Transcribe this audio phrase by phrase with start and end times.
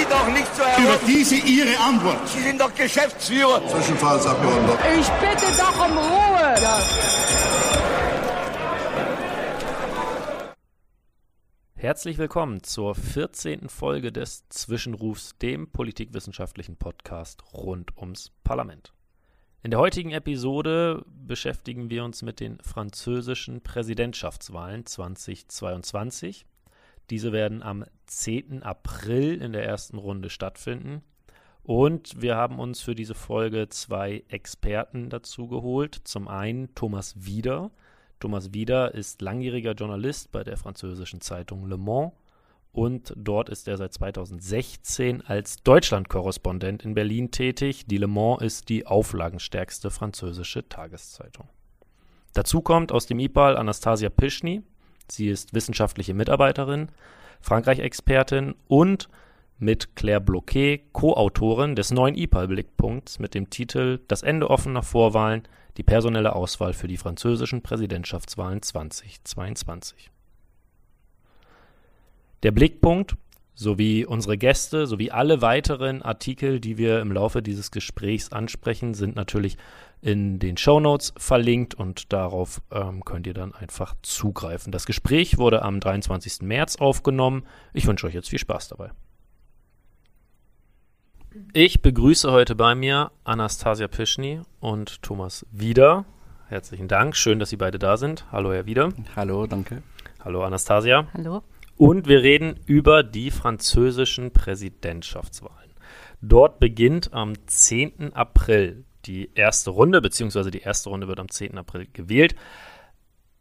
[0.00, 2.26] Sie doch nicht zu Über diese Ihre Antwort.
[2.26, 3.66] Sie sind doch Geschäftsführer.
[3.68, 4.78] Zwischenfallsabgeordneter.
[4.98, 6.54] Ich bitte doch um Ruhe.
[6.62, 6.80] Ja.
[11.74, 13.68] Herzlich willkommen zur 14.
[13.68, 18.94] Folge des Zwischenrufs, dem politikwissenschaftlichen Podcast rund ums Parlament.
[19.62, 26.46] In der heutigen Episode beschäftigen wir uns mit den französischen Präsidentschaftswahlen 2022.
[27.10, 28.62] Diese werden am 10.
[28.62, 31.02] April in der ersten Runde stattfinden.
[31.62, 36.00] Und wir haben uns für diese Folge zwei Experten dazu geholt.
[36.04, 37.70] Zum einen Thomas Wieder.
[38.18, 42.12] Thomas Wieder ist langjähriger Journalist bei der französischen Zeitung Le Mans
[42.72, 47.86] und dort ist er seit 2016 als Deutschlandkorrespondent in Berlin tätig.
[47.86, 51.48] Die Le Mans ist die auflagenstärkste französische Tageszeitung.
[52.32, 54.62] Dazu kommt aus dem IPAL Anastasia Pischny.
[55.10, 56.88] Sie ist wissenschaftliche Mitarbeiterin,
[57.40, 59.08] Frankreich-Expertin und
[59.58, 65.42] mit Claire Bloquet Co-Autorin des neuen IPAL-Blickpunkts mit dem Titel Das Ende offener Vorwahlen,
[65.76, 70.10] die personelle Auswahl für die französischen Präsidentschaftswahlen 2022.
[72.42, 73.16] Der Blickpunkt
[73.54, 79.16] sowie unsere Gäste sowie alle weiteren Artikel, die wir im Laufe dieses Gesprächs ansprechen, sind
[79.16, 79.58] natürlich
[80.02, 84.72] in den Show Notes verlinkt und darauf ähm, könnt ihr dann einfach zugreifen.
[84.72, 86.42] Das Gespräch wurde am 23.
[86.42, 87.44] März aufgenommen.
[87.72, 88.90] Ich wünsche euch jetzt viel Spaß dabei.
[91.52, 96.04] Ich begrüße heute bei mir Anastasia Pischny und Thomas Wieder.
[96.48, 97.14] Herzlichen Dank.
[97.14, 98.26] Schön, dass Sie beide da sind.
[98.32, 98.88] Hallo, Herr Wieder.
[99.14, 99.82] Hallo, danke.
[100.24, 101.06] Hallo, Anastasia.
[101.14, 101.42] Hallo.
[101.76, 105.70] Und wir reden über die französischen Präsidentschaftswahlen.
[106.20, 108.12] Dort beginnt am 10.
[108.12, 111.58] April die erste Runde, beziehungsweise die erste Runde wird am 10.
[111.58, 112.34] April gewählt.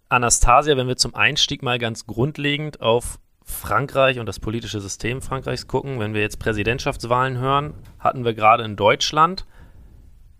[0.10, 5.68] Anastasia, wenn wir zum Einstieg mal ganz grundlegend auf Frankreich und das politische System Frankreichs
[5.68, 9.46] gucken, wenn wir jetzt Präsidentschaftswahlen hören, hatten wir gerade in Deutschland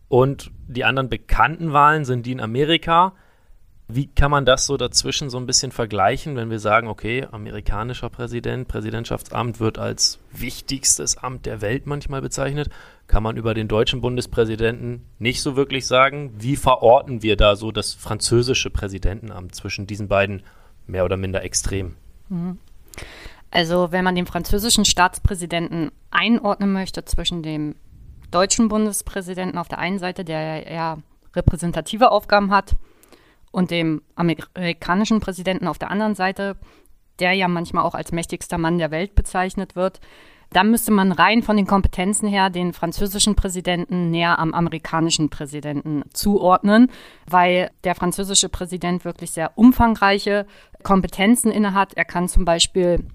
[0.08, 3.14] und die anderen bekannten Wahlen sind die in Amerika.
[3.92, 8.12] Wie kann man das so dazwischen so ein bisschen vergleichen, wenn wir sagen, okay, amerikanischer
[8.12, 12.70] Präsident, Präsidentschaftsamt wird als wichtigstes Amt der Welt manchmal bezeichnet,
[13.08, 16.36] kann man über den deutschen Bundespräsidenten nicht so wirklich sagen.
[16.38, 20.44] Wie verorten wir da so das französische Präsidentenamt zwischen diesen beiden
[20.86, 21.96] mehr oder minder Extremen?
[22.30, 22.60] Mhm.
[23.50, 27.74] Also wenn man den französischen Staatspräsidenten einordnen möchte zwischen dem
[28.30, 31.00] deutschen Bundespräsidenten auf der einen Seite, der eher
[31.36, 32.76] repräsentative Aufgaben hat,
[33.52, 36.58] und dem amerikanischen Präsidenten auf der anderen Seite,
[37.20, 40.00] der ja manchmal auch als mächtigster Mann der Welt bezeichnet wird,
[40.52, 46.04] dann müsste man rein von den Kompetenzen her den französischen Präsidenten näher am amerikanischen Präsidenten
[46.14, 46.92] zuordnen,
[47.28, 50.48] weil der französische Präsident wirklich sehr umfangreiche
[50.82, 51.94] Kompetenzen innehat.
[51.94, 53.06] Er kann zum Beispiel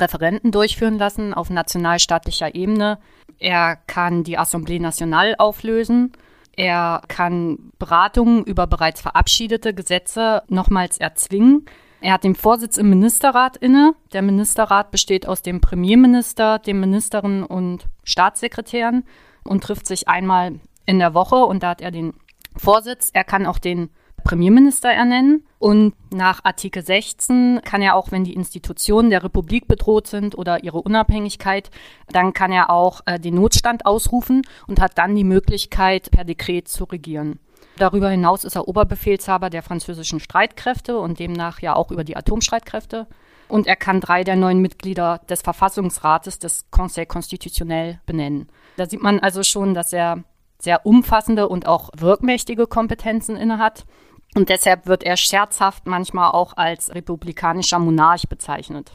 [0.00, 2.98] Referenten durchführen lassen auf nationalstaatlicher Ebene.
[3.38, 6.12] Er kann die Assemblée Nationale auflösen.
[6.58, 11.66] Er kann Beratungen über bereits verabschiedete Gesetze nochmals erzwingen.
[12.00, 13.94] Er hat den Vorsitz im Ministerrat inne.
[14.12, 19.04] Der Ministerrat besteht aus dem Premierminister, den Ministerinnen und Staatssekretären
[19.44, 22.14] und trifft sich einmal in der Woche und da hat er den
[22.56, 23.10] Vorsitz.
[23.12, 23.90] Er kann auch den
[24.28, 25.42] Premierminister ernennen.
[25.58, 30.62] Und nach Artikel 16 kann er auch, wenn die Institutionen der Republik bedroht sind oder
[30.62, 31.70] ihre Unabhängigkeit,
[32.12, 36.68] dann kann er auch äh, den Notstand ausrufen und hat dann die Möglichkeit, per Dekret
[36.68, 37.40] zu regieren.
[37.78, 43.06] Darüber hinaus ist er Oberbefehlshaber der französischen Streitkräfte und demnach ja auch über die Atomstreitkräfte.
[43.48, 48.48] Und er kann drei der neun Mitglieder des Verfassungsrates des Conseil Constitutionnel benennen.
[48.76, 50.22] Da sieht man also schon, dass er
[50.60, 53.86] sehr umfassende und auch wirkmächtige Kompetenzen innehat.
[54.34, 58.92] Und deshalb wird er scherzhaft manchmal auch als republikanischer Monarch bezeichnet.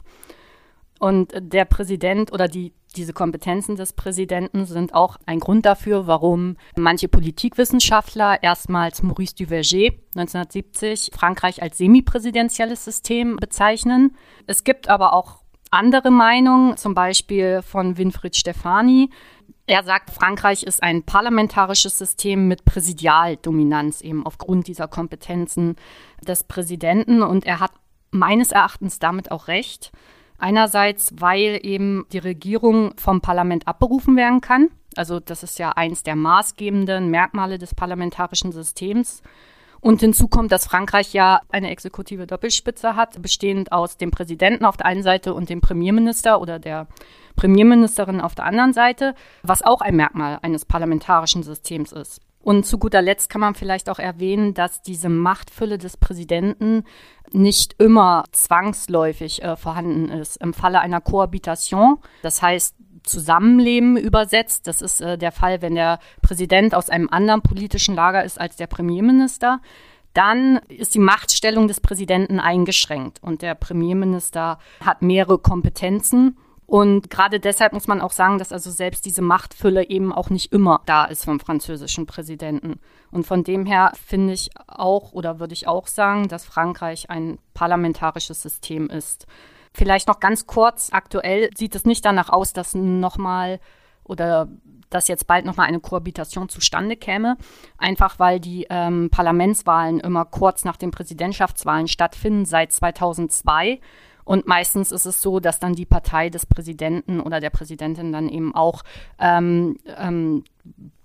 [0.98, 6.56] Und der Präsident oder die, diese Kompetenzen des Präsidenten sind auch ein Grund dafür, warum
[6.76, 14.16] manche Politikwissenschaftler erstmals Maurice Duverger 1970 Frankreich als semipräsidentielles System bezeichnen.
[14.46, 19.10] Es gibt aber auch andere Meinungen, zum Beispiel von Winfried Stefani,
[19.66, 25.76] er sagt, Frankreich ist ein parlamentarisches System mit Präsidialdominanz, eben aufgrund dieser Kompetenzen
[26.26, 27.22] des Präsidenten.
[27.22, 27.72] Und er hat
[28.10, 29.92] meines Erachtens damit auch recht.
[30.38, 34.68] Einerseits, weil eben die Regierung vom Parlament abberufen werden kann.
[34.96, 39.22] Also das ist ja eins der maßgebenden Merkmale des parlamentarischen Systems.
[39.84, 44.78] Und hinzu kommt, dass Frankreich ja eine exekutive Doppelspitze hat, bestehend aus dem Präsidenten auf
[44.78, 46.86] der einen Seite und dem Premierminister oder der
[47.36, 52.22] Premierministerin auf der anderen Seite, was auch ein Merkmal eines parlamentarischen Systems ist.
[52.40, 56.84] Und zu guter Letzt kann man vielleicht auch erwähnen, dass diese Machtfülle des Präsidenten
[57.30, 60.38] nicht immer zwangsläufig äh, vorhanden ist.
[60.38, 64.66] Im Falle einer Kohabitation, das heißt, Zusammenleben übersetzt.
[64.66, 68.56] Das ist äh, der Fall, wenn der Präsident aus einem anderen politischen Lager ist als
[68.56, 69.60] der Premierminister.
[70.14, 76.36] Dann ist die Machtstellung des Präsidenten eingeschränkt und der Premierminister hat mehrere Kompetenzen.
[76.66, 80.52] Und gerade deshalb muss man auch sagen, dass also selbst diese Machtfülle eben auch nicht
[80.52, 82.80] immer da ist vom französischen Präsidenten.
[83.10, 87.38] Und von dem her finde ich auch oder würde ich auch sagen, dass Frankreich ein
[87.52, 89.26] parlamentarisches System ist.
[89.76, 93.58] Vielleicht noch ganz kurz, aktuell sieht es nicht danach aus, dass nochmal
[94.04, 94.48] oder
[94.88, 97.36] dass jetzt bald nochmal eine Kohabitation zustande käme,
[97.76, 103.80] einfach weil die ähm, Parlamentswahlen immer kurz nach den Präsidentschaftswahlen stattfinden seit 2002
[104.24, 108.28] und meistens ist es so, dass dann die Partei des Präsidenten oder der Präsidentin dann
[108.28, 108.82] eben auch
[109.18, 110.44] ähm, ähm,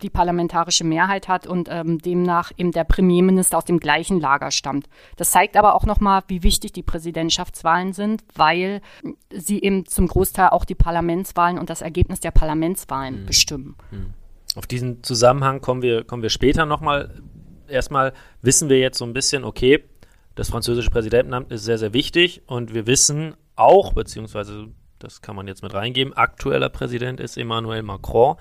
[0.01, 4.87] die parlamentarische Mehrheit hat und ähm, demnach eben der Premierminister aus dem gleichen Lager stammt.
[5.17, 8.81] Das zeigt aber auch nochmal, wie wichtig die Präsidentschaftswahlen sind, weil
[9.33, 13.25] sie eben zum Großteil auch die Parlamentswahlen und das Ergebnis der Parlamentswahlen mhm.
[13.25, 13.75] bestimmen.
[13.91, 14.13] Mhm.
[14.55, 17.21] Auf diesen Zusammenhang kommen wir, kommen wir später nochmal.
[17.67, 19.83] Erstmal wissen wir jetzt so ein bisschen, okay,
[20.39, 25.47] das französische Präsidentenamt ist sehr, sehr wichtig und wir wissen auch, beziehungsweise das kann man
[25.47, 28.37] jetzt mit reingeben, aktueller Präsident ist Emmanuel Macron.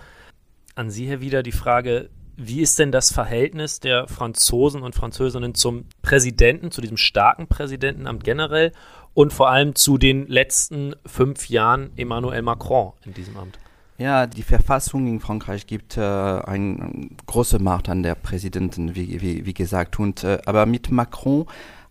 [0.76, 5.56] An Sie, Herr Wieder, die Frage, wie ist denn das Verhältnis der Franzosen und Französinnen
[5.56, 8.70] zum Präsidenten, zu diesem starken Präsidentenamt generell
[9.12, 13.58] und vor allem zu den letzten fünf Jahren Emmanuel Macron in diesem Amt?
[13.98, 19.44] Ja, die Verfassung in Frankreich gibt äh, eine große Macht an der Präsidenten, wie, wie,
[19.44, 19.98] wie gesagt.
[19.98, 21.46] Und, äh, aber mit Macron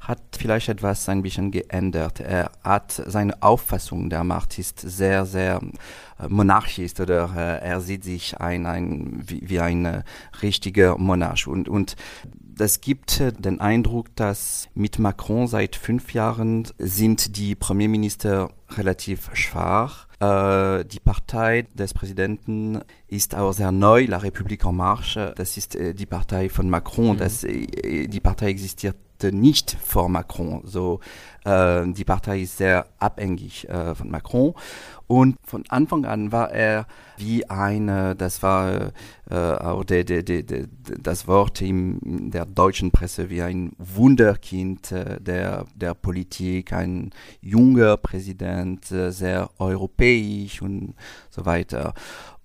[0.08, 2.22] hat vielleicht etwas ein bisschen geändert.
[2.22, 5.60] Er hat seine Auffassung der Macht ist sehr, sehr
[6.18, 10.04] äh, monarchisch oder äh, er sieht sich ein, ein, wie, wie ein äh,
[10.42, 11.48] richtiger Monarch.
[11.48, 11.98] Und, und
[12.58, 20.08] das gibt den Eindruck, dass mit Macron seit fünf Jahren sind die Premierminister relativ schwach.
[20.20, 25.34] Äh, die Partei des Präsidenten ist auch sehr neu, La République en Marche.
[25.36, 27.16] Das ist äh, die Partei von Macron.
[27.16, 27.20] Mhm.
[27.20, 30.62] Das, äh, die Partei existiert nicht vor Macron.
[30.66, 31.00] So,
[31.46, 34.54] äh, die Partei ist sehr abhängig äh, von Macron.
[35.08, 36.86] Und von Anfang an war er
[37.16, 38.92] wie eine, das war
[39.30, 40.68] äh, auch de, de, de,
[41.02, 47.12] das Wort in der deutschen Presse, wie ein Wunderkind äh, der, der Politik, ein
[47.42, 50.94] junger Präsident, äh, sehr europäisch und
[51.30, 51.94] so weiter.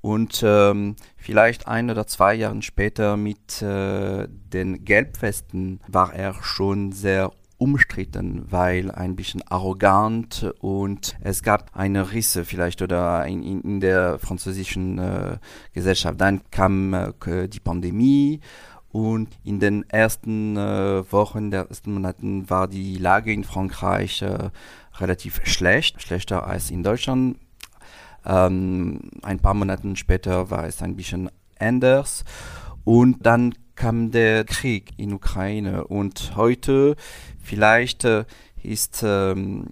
[0.02, 6.90] Und ähm, vielleicht ein oder zwei Jahre später mit äh, den Gelbwesten war er schon
[6.90, 13.60] sehr umstritten, weil ein bisschen arrogant und es gab eine Risse vielleicht oder in, in,
[13.60, 15.38] in der französischen äh,
[15.72, 16.20] Gesellschaft.
[16.20, 18.40] Dann kam äh, die Pandemie
[18.90, 24.50] und in den ersten äh, Wochen der ersten Monaten war die Lage in Frankreich äh,
[24.99, 27.38] relativ schlecht, schlechter als in Deutschland.
[28.24, 32.24] Ähm, ein paar Monate später war es ein bisschen anders.
[32.84, 35.84] Und dann kam der Krieg in Ukraine.
[35.84, 36.96] Und heute
[37.40, 38.24] vielleicht äh,
[38.62, 39.66] ist ähm,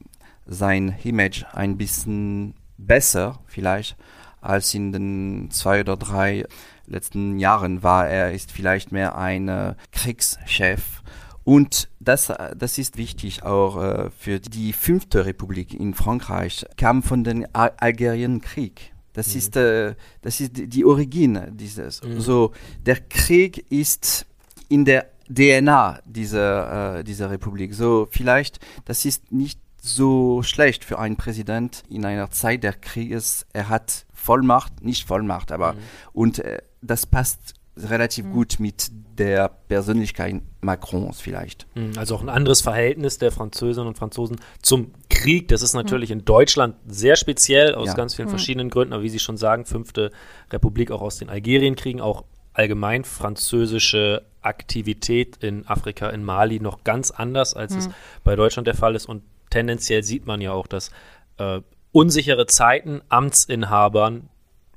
[0.46, 3.96] sein Image ein bisschen besser, vielleicht,
[4.40, 6.44] als in den zwei oder drei
[6.86, 8.08] letzten Jahren war.
[8.08, 10.99] Er ist vielleicht mehr ein äh, Kriegschef
[11.44, 17.24] und das, das ist wichtig auch äh, für die fünfte Republik in Frankreich, kam von
[17.24, 18.92] dem Algerienkrieg.
[19.12, 19.38] Das mhm.
[19.38, 22.02] ist, äh, das ist die Origin dieses.
[22.02, 22.20] Mhm.
[22.20, 22.52] So,
[22.84, 24.26] der Krieg ist
[24.68, 27.74] in der DNA dieser, äh, dieser Republik.
[27.74, 33.46] So, vielleicht, das ist nicht so schlecht für einen Präsident in einer Zeit der Krieges.
[33.52, 35.78] Er hat Vollmacht, nicht Vollmacht, aber, mhm.
[36.12, 38.32] und äh, das passt relativ mhm.
[38.32, 41.66] gut mit der Persönlichkeit Macrons vielleicht.
[41.74, 45.48] Mhm, also auch ein anderes Verhältnis der Französinnen und Franzosen zum Krieg.
[45.48, 46.20] Das ist natürlich mhm.
[46.20, 47.94] in Deutschland sehr speziell aus ja.
[47.94, 48.32] ganz vielen mhm.
[48.32, 48.92] verschiedenen Gründen.
[48.92, 50.10] Aber wie Sie schon sagen, fünfte
[50.50, 57.10] Republik auch aus den Algerienkriegen, auch allgemein französische Aktivität in Afrika, in Mali noch ganz
[57.10, 57.94] anders, als es mhm.
[58.24, 59.06] bei Deutschland der Fall ist.
[59.06, 60.90] Und tendenziell sieht man ja auch, dass
[61.38, 61.60] äh,
[61.92, 64.28] unsichere Zeiten Amtsinhabern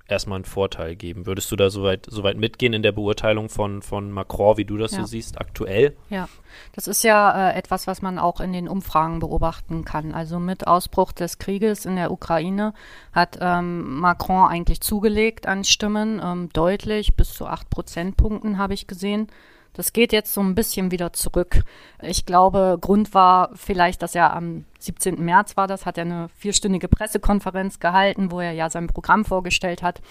[0.08, 1.26] erstmal einen Vorteil geben.
[1.26, 4.92] Würdest du da soweit, soweit mitgehen in der Beurteilung von, von Macron, wie du das
[4.92, 5.00] ja.
[5.00, 5.96] so siehst, aktuell?
[6.10, 6.28] Ja,
[6.74, 10.14] das ist ja äh, etwas, was man auch in den Umfragen beobachten kann.
[10.14, 12.74] Also mit Ausbruch des Krieges in der Ukraine
[13.14, 18.88] hat ähm, Macron eigentlich zugelegt an Stimmen, ähm, deutlich, bis zu acht Prozentpunkten habe ich
[18.88, 19.28] gesehen.
[19.74, 21.64] Das geht jetzt so ein bisschen wieder zurück.
[22.02, 25.24] Ich glaube, Grund war vielleicht, dass er am 17.
[25.24, 29.82] März war das, hat er eine vierstündige Pressekonferenz gehalten, wo er ja sein Programm vorgestellt
[29.82, 30.02] hat.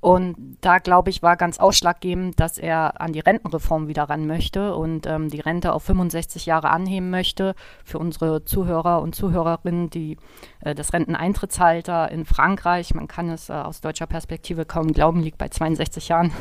[0.00, 4.74] Und da, glaube ich, war ganz ausschlaggebend, dass er an die Rentenreform wieder ran möchte
[4.74, 7.54] und ähm, die Rente auf 65 Jahre anheben möchte.
[7.84, 10.16] Für unsere Zuhörer und Zuhörerinnen, die
[10.60, 15.38] äh, das Renteneintrittsalter in Frankreich, man kann es äh, aus deutscher Perspektive kaum glauben, liegt
[15.38, 16.32] bei 62 Jahren.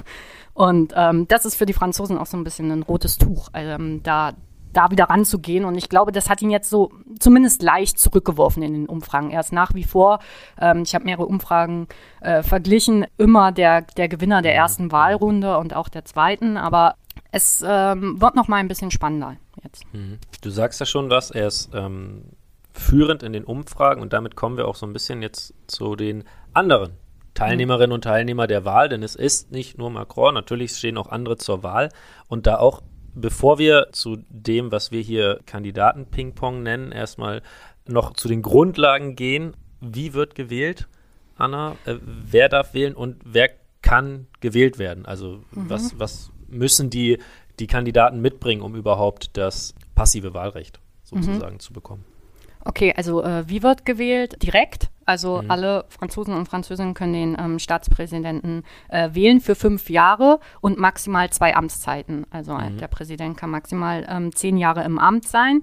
[0.54, 3.50] Und ähm, das ist für die Franzosen auch so ein bisschen ein rotes Tuch.
[3.54, 4.34] Ähm, da,
[4.76, 5.66] da wieder ranzugehen.
[5.66, 9.32] Und ich glaube, das hat ihn jetzt so zumindest leicht zurückgeworfen in den Umfragen.
[9.32, 10.20] Er ist nach wie vor,
[10.60, 11.88] ähm, ich habe mehrere Umfragen
[12.22, 16.58] äh, verglichen, immer der, der Gewinner der ersten Wahlrunde und auch der zweiten.
[16.58, 16.96] Aber
[17.32, 19.84] es ähm, wird noch mal ein bisschen spannender jetzt.
[19.94, 20.20] Mhm.
[20.42, 22.24] Du sagst ja schon was, er ist ähm,
[22.74, 26.24] führend in den Umfragen und damit kommen wir auch so ein bisschen jetzt zu den
[26.54, 26.94] anderen
[27.34, 31.36] Teilnehmerinnen und Teilnehmer der Wahl, denn es ist nicht nur Macron, natürlich stehen auch andere
[31.36, 31.90] zur Wahl
[32.30, 32.82] und da auch
[33.16, 37.42] Bevor wir zu dem, was wir hier Kandidaten-Ping-Pong nennen, erstmal
[37.88, 39.56] noch zu den Grundlagen gehen.
[39.80, 40.88] Wie wird gewählt,
[41.38, 41.78] Anna?
[41.86, 43.50] Äh, wer darf wählen und wer
[43.82, 45.06] kann gewählt werden?
[45.06, 45.70] Also mhm.
[45.70, 47.20] was, was müssen die,
[47.60, 51.60] die Kandidaten mitbringen, um überhaupt das passive Wahlrecht sozusagen mhm.
[51.60, 52.04] zu bekommen?
[52.66, 54.42] Okay, also äh, wie wird gewählt?
[54.42, 54.90] Direkt.
[55.06, 55.52] Also mhm.
[55.52, 61.30] alle Franzosen und Französinnen können den ähm, Staatspräsidenten äh, wählen für fünf Jahre und maximal
[61.30, 62.26] zwei Amtszeiten.
[62.32, 62.80] Also mhm.
[62.80, 65.62] der Präsident kann maximal ähm, zehn Jahre im Amt sein.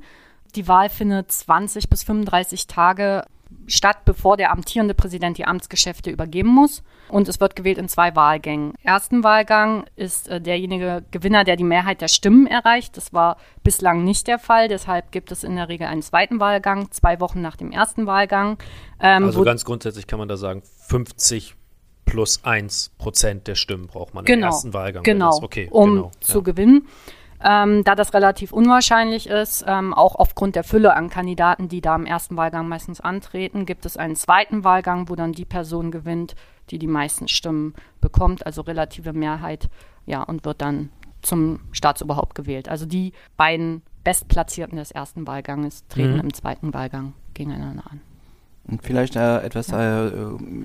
[0.55, 3.25] Die Wahl findet 20 bis 35 Tage
[3.67, 6.83] statt, bevor der amtierende Präsident die Amtsgeschäfte übergeben muss.
[7.09, 8.75] Und es wird gewählt in zwei Wahlgängen.
[8.83, 12.97] Ersten Wahlgang ist äh, derjenige Gewinner, der die Mehrheit der Stimmen erreicht.
[12.97, 14.69] Das war bislang nicht der Fall.
[14.69, 18.59] Deshalb gibt es in der Regel einen zweiten Wahlgang, zwei Wochen nach dem ersten Wahlgang.
[19.01, 21.55] Ähm, also ganz grundsätzlich kann man da sagen, 50
[22.05, 25.03] plus 1 Prozent der Stimmen braucht man genau, im ersten Wahlgang.
[25.03, 26.45] Genau, okay, um genau, zu ja.
[26.45, 26.89] gewinnen
[27.45, 31.97] ähm, da das relativ unwahrscheinlich ist, ähm, auch aufgrund der Fülle an Kandidaten, die da
[31.97, 36.35] im ersten Wahlgang meistens antreten, gibt es einen zweiten Wahlgang, wo dann die Person gewinnt,
[36.71, 39.69] die die meisten Stimmen bekommt, also relative Mehrheit,
[40.07, 42.69] ja, und wird dann zum Staatsoberhaupt gewählt.
[42.69, 46.21] Also die beiden Bestplatzierten des ersten Wahlganges treten mhm.
[46.21, 48.01] im zweiten Wahlgang gegeneinander an.
[48.65, 50.07] Und vielleicht äh, etwas ja.
[50.07, 50.11] äh,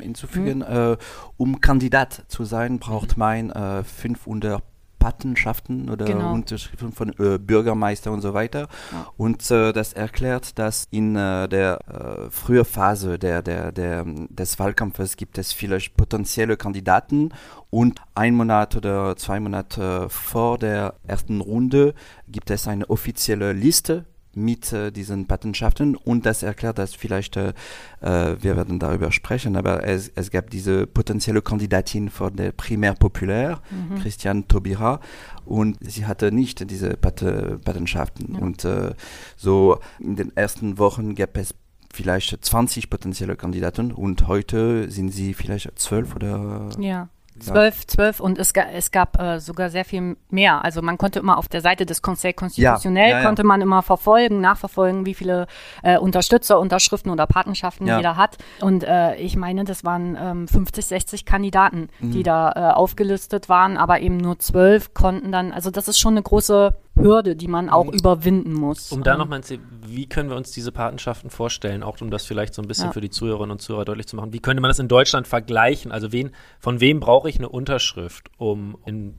[0.02, 0.94] hinzufügen, mhm.
[0.94, 0.98] äh,
[1.38, 3.52] um Kandidat zu sein, braucht man
[3.84, 4.62] 500
[5.00, 6.34] Patenschaften oder genau.
[6.34, 8.68] Unterschriften von äh, Bürgermeister und so weiter.
[8.92, 9.08] Ja.
[9.18, 14.60] Und äh, das erklärt, dass in äh, der äh, frühen Phase der, der, der, des
[14.60, 17.34] Wahlkampfes gibt es vielleicht potenzielle Kandidaten
[17.70, 21.94] und ein Monat oder zwei Monate vor der ersten Runde
[22.28, 24.06] gibt es eine offizielle Liste
[24.38, 27.54] mit äh, diesen Patenschaften und das erklärt das vielleicht, äh,
[28.02, 32.94] äh, wir werden darüber sprechen, aber es, es gab diese potenzielle Kandidatin für der Primär
[32.94, 34.00] Populär, mhm.
[34.00, 35.00] Christiane Taubira
[35.46, 38.40] und sie hatte nicht diese Pat Patenschaften ja.
[38.40, 38.94] und äh,
[39.36, 41.56] so in den ersten Wochen gab es
[41.92, 47.10] vielleicht 20 potenzielle Kandidaten und heute sind sie vielleicht zwölf oder ja.
[47.40, 50.64] Zwölf, zwölf und es, es gab äh, sogar sehr viel mehr.
[50.64, 53.26] Also man konnte immer auf der Seite des Conseil Constitutionnel ja, ja, ja.
[53.26, 55.48] konnte man immer verfolgen, nachverfolgen, wie viele
[55.84, 58.38] äh, Unterstützer, Unterschriften oder Patenschaften jeder hat.
[58.62, 62.12] Und äh, ich meine, das waren ähm, 50, 60 Kandidaten, mhm.
[62.12, 66.14] die da äh, aufgelistet waren, aber eben nur zwölf konnten dann, also das ist schon
[66.14, 68.92] eine große Hürde, die man auch um, überwinden muss.
[68.92, 69.20] Um da ähm.
[69.20, 69.42] nochmal,
[69.86, 72.92] wie können wir uns diese Patenschaften vorstellen, auch um das vielleicht so ein bisschen ja.
[72.92, 74.34] für die Zuhörerinnen und Zuhörer deutlich zu machen.
[74.34, 75.92] Wie könnte man das in Deutschland vergleichen?
[75.92, 79.14] Also wen, von wem brauche ich eine Unterschrift, um in,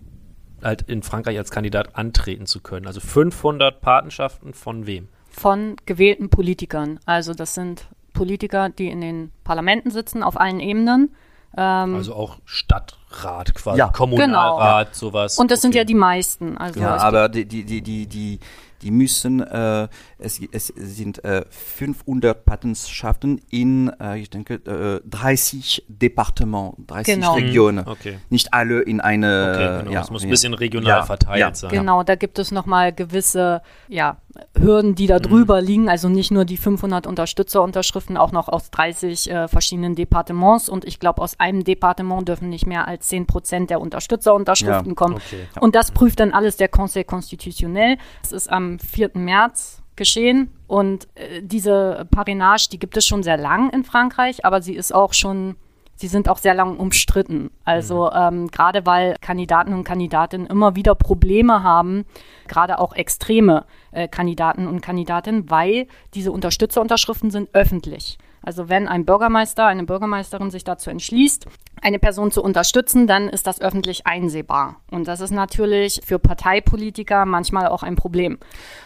[0.63, 2.87] halt in Frankreich als Kandidat antreten zu können?
[2.87, 5.09] Also 500 Patenschaften von wem?
[5.31, 6.99] Von gewählten Politikern.
[7.07, 11.15] Also das sind Politiker, die in den Parlamenten sitzen, auf allen Ebenen.
[11.57, 14.99] Ähm, also auch Stadtrat quasi, ja, Kommunalrat, genau.
[14.99, 15.39] sowas.
[15.39, 15.63] Und das okay.
[15.63, 16.59] sind ja die meisten.
[16.59, 18.39] Also ja, aber die, die, die, die, die,
[18.83, 25.85] die müssen, äh, es, es sind äh, 500 Patenschaften in, äh, ich denke, äh, 30
[25.89, 27.35] Departements, 30 genau.
[27.35, 27.85] Regionen.
[27.85, 27.91] Mhm.
[27.91, 28.19] Okay.
[28.31, 29.53] Nicht alle in eine.
[29.55, 29.91] Okay, genau.
[29.93, 31.55] ja, es muss ein bisschen regional ja, verteilt ja.
[31.55, 31.71] sein.
[31.71, 34.19] Genau, da gibt es nochmal gewisse ja,
[34.57, 35.23] Hürden, die da mhm.
[35.23, 35.67] drüber mhm.
[35.67, 35.89] liegen.
[35.89, 40.69] Also nicht nur die 500 Unterstützerunterschriften, auch noch aus 30 äh, verschiedenen Departements.
[40.69, 45.15] Und ich glaube, aus einem Departement dürfen nicht mehr als 10 Prozent der Unterstützerunterschriften kommen.
[45.15, 45.47] Okay.
[45.61, 47.97] Und das prüft dann alles der Conseil Constitutionnel.
[48.23, 49.13] Das ist am 4.
[49.15, 50.53] März geschehen.
[50.67, 54.95] Und äh, diese Parrainage, die gibt es schon sehr lang in Frankreich, aber sie ist
[54.95, 55.57] auch schon,
[55.97, 57.51] sie sind auch sehr lang umstritten.
[57.65, 58.17] Also mhm.
[58.17, 62.05] ähm, gerade weil Kandidaten und Kandidatinnen immer wieder Probleme haben,
[62.47, 68.19] gerade auch extreme äh, Kandidaten und Kandidatinnen, weil diese Unterstützerunterschriften sind öffentlich.
[68.49, 71.45] Also wenn ein Bürgermeister, eine Bürgermeisterin sich dazu entschließt,
[71.83, 74.77] eine Person zu unterstützen, dann ist das öffentlich einsehbar.
[74.91, 78.39] Und das ist natürlich für Parteipolitiker manchmal auch ein Problem.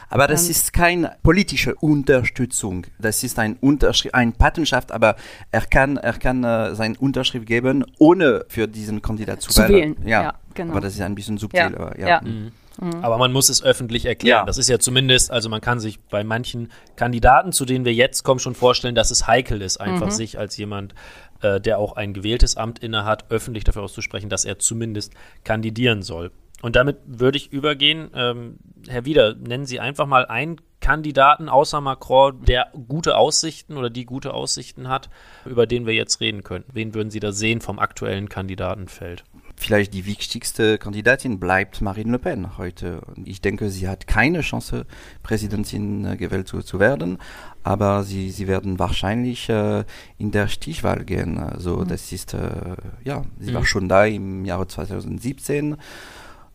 [0.08, 2.88] Aber das ähm, ist keine politische Unterstützung.
[2.98, 5.14] Das ist ein Unterschrift, ein Patenschaft, aber
[5.52, 9.96] er kann, er kann äh, seine Unterschrift geben, ohne für diesen Kandidat zu, zu wählen.
[10.04, 10.72] Ja, ja, genau.
[10.72, 11.60] Aber das ist ein bisschen subtil.
[11.60, 11.66] Ja.
[11.68, 12.08] Aber, ja.
[12.08, 12.20] ja.
[12.20, 12.50] Mhm.
[12.82, 13.04] Mhm.
[13.04, 14.40] Aber man muss es öffentlich erklären.
[14.40, 14.44] Ja.
[14.44, 18.24] Das ist ja zumindest, also man kann sich bei manchen Kandidaten, zu denen wir jetzt
[18.24, 20.12] kommen, schon vorstellen, dass es heikel ist, einfach mhm.
[20.12, 20.94] sich als jemand,
[21.40, 25.12] äh, der auch ein gewähltes Amt innehat, öffentlich dafür auszusprechen, dass er zumindest
[25.44, 26.32] kandidieren soll.
[26.60, 28.10] Und damit würde ich übergehen.
[28.14, 28.58] Ähm,
[28.88, 34.04] Herr Wieder, nennen Sie einfach mal einen Kandidaten außer Macron, der gute Aussichten oder die
[34.04, 35.10] gute Aussichten hat,
[35.44, 36.64] über den wir jetzt reden können.
[36.72, 39.24] Wen würden Sie da sehen vom aktuellen Kandidatenfeld?
[39.62, 43.00] Vielleicht die wichtigste Kandidatin bleibt Marine Le Pen heute.
[43.24, 44.86] Ich denke, sie hat keine Chance,
[45.22, 47.18] Präsidentin äh, gewählt zu, zu werden,
[47.62, 49.84] aber sie, sie werden wahrscheinlich äh,
[50.18, 51.38] in der Stichwahl gehen.
[51.38, 51.88] Also mhm.
[51.88, 53.54] das ist, äh, ja, sie mhm.
[53.54, 55.76] war schon da im Jahre 2017.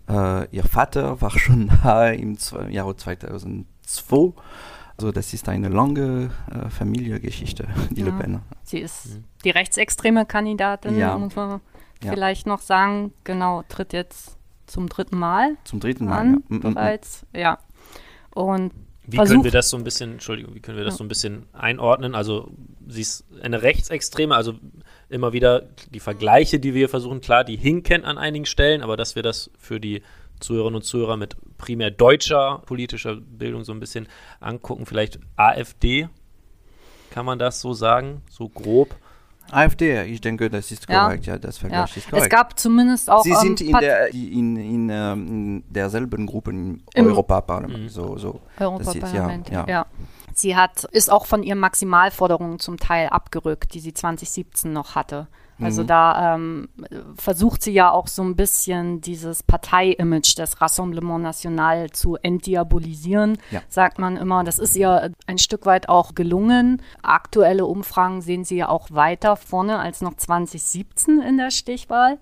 [0.10, 2.38] Äh, ihr Vater war schon da im
[2.70, 4.34] Jahre 2002.
[4.98, 8.08] Also das ist eine lange äh, Familiengeschichte, die ja.
[8.08, 8.40] Le Pen.
[8.64, 11.18] Sie ist die rechtsextreme Kandidatin, ja.
[11.18, 11.62] muss man
[12.04, 12.12] ja.
[12.12, 13.14] vielleicht noch sagen.
[13.24, 15.58] Genau, tritt jetzt zum dritten Mal.
[15.64, 16.58] Zum dritten Mal, an, ja.
[16.58, 17.26] bereits.
[17.34, 17.60] Ja.
[18.32, 18.72] Und
[19.10, 20.98] wie können wir das so ein bisschen, Entschuldigung, wie können wir das ja.
[20.98, 22.14] so ein bisschen einordnen?
[22.14, 22.52] Also
[22.88, 24.56] sie ist eine Rechtsextreme, also
[25.08, 29.16] immer wieder die Vergleiche, die wir versuchen, klar, die hinken an einigen Stellen, aber dass
[29.16, 30.02] wir das für die
[30.42, 34.08] Zuhörerinnen und Zuhörer mit primär deutscher politischer Bildung so ein bisschen
[34.42, 36.10] angucken, vielleicht AfD,
[37.10, 38.94] kann man das so sagen, so grob?
[39.52, 41.98] AfD, ich denke, das ist korrekt, ja, ja das Vergleich ja.
[41.98, 42.26] ist korrekt.
[42.26, 43.24] Es gab zumindest auch.
[43.24, 47.84] Sie um, sind ähm, in, der, in, in, ähm, in derselben Gruppe im, Im Europaparlament.
[47.84, 47.90] Mhm.
[47.90, 48.42] So, so.
[48.60, 49.86] Europaparlament, ja, ja.
[50.34, 55.28] Sie hat, ist auch von ihren Maximalforderungen zum Teil abgerückt, die sie 2017 noch hatte.
[55.60, 55.88] Also mhm.
[55.88, 56.70] da ähm,
[57.16, 63.62] versucht sie ja auch so ein bisschen dieses Partei-Image des Rassemblement National zu entdiabolisieren, ja.
[63.68, 64.44] sagt man immer.
[64.44, 66.82] Das ist ihr ein Stück weit auch gelungen.
[67.02, 72.20] Aktuelle Umfragen sehen sie ja auch weiter vorne als noch 2017 in der Stichwahl.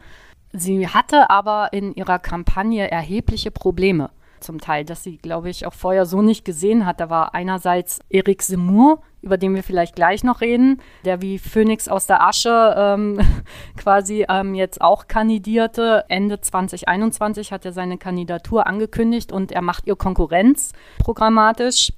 [0.53, 5.73] Sie hatte aber in ihrer Kampagne erhebliche Probleme zum Teil, dass sie, glaube ich, auch
[5.73, 6.99] vorher so nicht gesehen hat.
[6.99, 11.87] Da war einerseits Eric Zemmour, über den wir vielleicht gleich noch reden, der wie Phönix
[11.87, 13.19] aus der Asche ähm,
[13.77, 16.05] quasi ähm, jetzt auch kandidierte.
[16.07, 21.91] Ende 2021 hat er seine Kandidatur angekündigt und er macht ihr Konkurrenz programmatisch.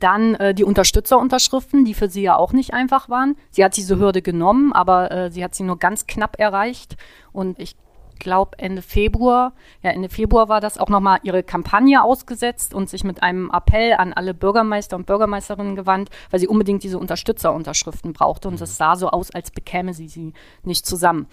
[0.00, 3.36] Dann äh, die Unterstützerunterschriften, die für sie ja auch nicht einfach waren.
[3.50, 6.96] Sie hat diese Hürde genommen, aber äh, sie hat sie nur ganz knapp erreicht.
[7.32, 7.76] Und ich
[8.18, 13.04] glaube Ende Februar, ja Ende Februar war das auch nochmal ihre Kampagne ausgesetzt und sich
[13.04, 18.48] mit einem Appell an alle Bürgermeister und Bürgermeisterinnen gewandt, weil sie unbedingt diese Unterstützerunterschriften brauchte
[18.48, 18.74] und es mhm.
[18.74, 21.26] sah so aus, als bekäme sie sie nicht zusammen.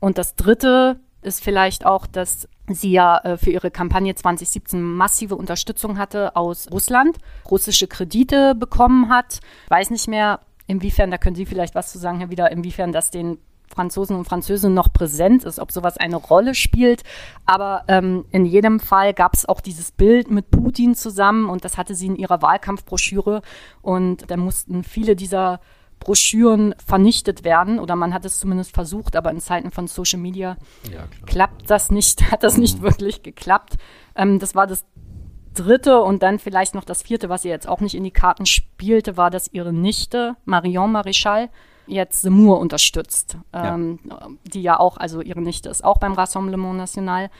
[0.00, 5.36] Und das Dritte ist vielleicht auch, dass sie ja äh, für ihre Kampagne 2017 massive
[5.36, 7.18] Unterstützung hatte aus Russland,
[7.50, 9.40] russische Kredite bekommen hat.
[9.68, 13.10] Weiß nicht mehr, inwiefern, da können Sie vielleicht was zu sagen, Herr Wieder, inwiefern das
[13.10, 13.38] den
[13.72, 17.02] Franzosen und Französinnen noch präsent ist, ob sowas eine Rolle spielt.
[17.46, 21.78] Aber ähm, in jedem Fall gab es auch dieses Bild mit Putin zusammen und das
[21.78, 23.42] hatte sie in ihrer Wahlkampfbroschüre
[23.80, 25.60] und da mussten viele dieser
[26.00, 30.56] Broschüren vernichtet werden oder man hat es zumindest versucht, aber in Zeiten von Social Media
[30.90, 32.82] ja, klappt das nicht, hat das nicht mhm.
[32.82, 33.76] wirklich geklappt.
[34.16, 34.84] Ähm, das war das
[35.54, 38.46] dritte und dann vielleicht noch das vierte, was ihr jetzt auch nicht in die Karten
[38.46, 41.50] spielte, war, dass ihre Nichte Marion Marichal
[41.90, 44.28] jetzt Semur unterstützt, ähm, ja.
[44.52, 47.30] die ja auch, also ihre Nichte ist auch beim Rassemblement National.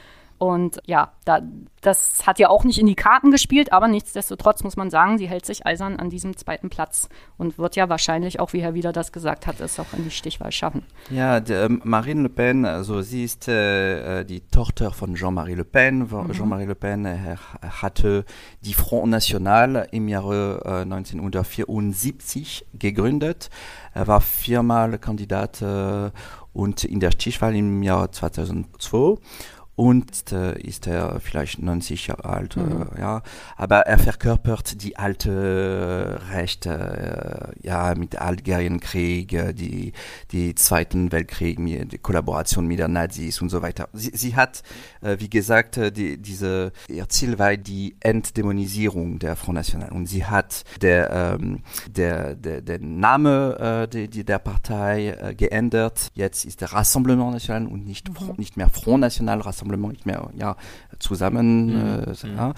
[0.40, 1.42] Und ja, da,
[1.82, 5.28] das hat ja auch nicht in die Karten gespielt, aber nichtsdestotrotz muss man sagen, sie
[5.28, 8.90] hält sich eisern an diesem zweiten Platz und wird ja wahrscheinlich auch, wie Herr Wieder
[8.92, 10.82] das gesagt hat, es auch in die Stichwahl schaffen.
[11.10, 15.64] Ja, die, äh, Marine Le Pen, also sie ist äh, die Tochter von Jean-Marie Le
[15.66, 16.08] Pen.
[16.10, 16.32] Mhm.
[16.32, 17.36] Jean-Marie Le Pen er,
[17.82, 18.24] hatte
[18.62, 23.50] die Front National im Jahre äh, 1974 gegründet.
[23.92, 26.10] Er war viermal Kandidat äh,
[26.52, 29.16] und in der Stichwahl im Jahr 2002
[29.80, 32.86] und äh, ist er vielleicht 90 Jahre alt, mhm.
[32.94, 33.22] äh, ja,
[33.56, 39.94] aber er verkörpert die alte äh, Rechte, äh, ja, mit dem Algerienkrieg, äh, die,
[40.32, 43.88] die Zweiten Weltkrieg, die Kollaboration mit den Nazis und so weiter.
[43.94, 44.62] Sie, sie hat,
[45.00, 50.08] äh, wie gesagt, äh, die, diese, ihr Ziel war die Entdämonisierung der Front National und
[50.08, 56.10] sie hat der, ähm, der, der, der Name äh, die, die der Partei äh, geändert.
[56.12, 58.34] Jetzt ist der Rassemblement National und nicht, mhm.
[58.36, 60.56] nicht mehr Front National, Rassemblement Rassemblement nicht mehr ja,
[60.98, 61.66] zusammen.
[61.66, 62.04] Mhm.
[62.04, 62.54] Äh, ja.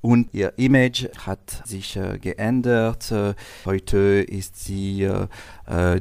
[0.00, 3.10] Und ihr Image hat sich äh, geändert.
[3.12, 5.08] Äh, heute ist sie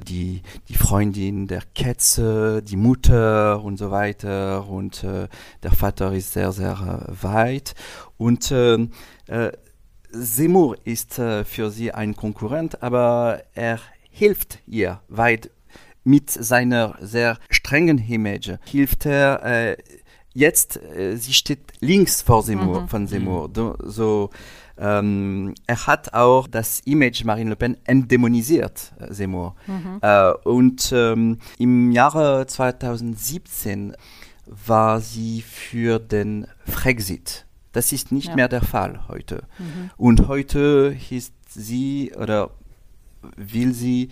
[0.08, 4.68] die, die Freundin der Kätze, die Mutter und so weiter.
[4.68, 7.76] Und der Vater ist sehr, sehr weit.
[8.18, 8.54] Und
[10.12, 15.52] Seymour ist äh, für sie ein Konkurrent, aber er hilft ihr weit
[16.04, 18.58] mit seiner sehr strengen Image.
[18.66, 19.78] Hilft er äh,
[20.34, 22.88] jetzt, äh, sie steht links vor Seymour, Mhm.
[22.88, 23.50] von Seymour.
[23.50, 24.30] Do, so,
[24.78, 29.56] ähm, er hat auch das Image Marine Le Pen entdämonisiert, äh, Seymour.
[30.02, 33.94] Äh, und ähm, im Jahre 2017
[34.46, 37.46] war sie für den Frexit.
[37.74, 38.36] Das ist nicht Ja.
[38.36, 39.44] mehr der Fall heute.
[39.98, 42.52] Und heute ist sie oder
[43.38, 44.10] will sie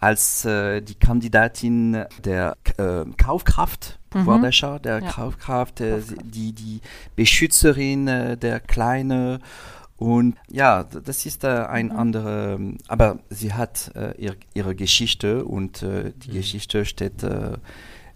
[0.00, 4.38] als äh, die Kandidatin der äh, Kaufkraft, Pouvoir
[4.78, 5.10] der Ja.
[5.10, 6.80] Kaufkraft, äh, die, die
[7.16, 9.40] Beschützerin äh, der Kleine.
[9.96, 15.82] Und ja, das ist äh, ein anderer, aber sie hat äh, ihr, ihre Geschichte und
[15.82, 17.54] äh, die Geschichte steht äh,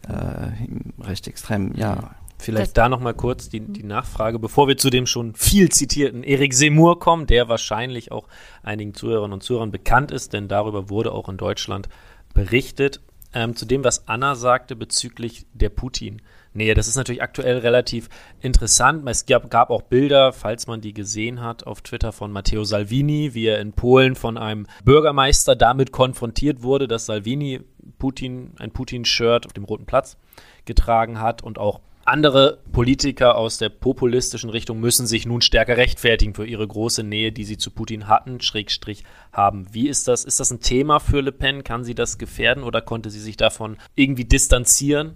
[0.08, 2.14] äh, im recht extrem, ja.
[2.42, 6.22] Vielleicht Das- da nochmal kurz die, die Nachfrage, bevor wir zu dem schon viel zitierten
[6.24, 8.26] Erik Seymour kommen, der wahrscheinlich auch
[8.62, 11.88] einigen Zuhörerinnen und Zuhörern bekannt ist, denn darüber wurde auch in Deutschland
[12.34, 13.00] berichtet.
[13.34, 16.74] Ähm, zu dem, was Anna sagte bezüglich der Putin-Nähe.
[16.74, 18.10] Das ist natürlich aktuell relativ
[18.42, 19.08] interessant.
[19.08, 23.32] Es gab, gab auch Bilder, falls man die gesehen hat, auf Twitter von Matteo Salvini,
[23.32, 27.60] wie er in Polen von einem Bürgermeister damit konfrontiert wurde, dass Salvini
[27.98, 30.18] Putin, ein Putin-Shirt auf dem Roten Platz
[30.66, 36.34] getragen hat und auch andere Politiker aus der populistischen Richtung müssen sich nun stärker rechtfertigen
[36.34, 39.66] für ihre große Nähe, die sie zu Putin hatten, Schrägstrich haben.
[39.72, 40.24] Wie ist das?
[40.24, 41.64] Ist das ein Thema für Le Pen?
[41.64, 45.14] Kann sie das gefährden oder konnte sie sich davon irgendwie distanzieren?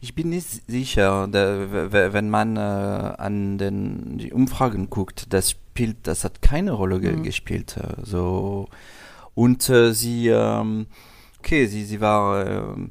[0.00, 6.06] Ich bin nicht sicher, da, wenn man äh, an den, die Umfragen guckt, das spielt,
[6.06, 7.78] das hat keine Rolle ge gespielt.
[7.78, 8.68] Äh, so
[9.34, 10.86] und äh, sie, ähm,
[11.38, 12.90] okay, sie, sie war ähm,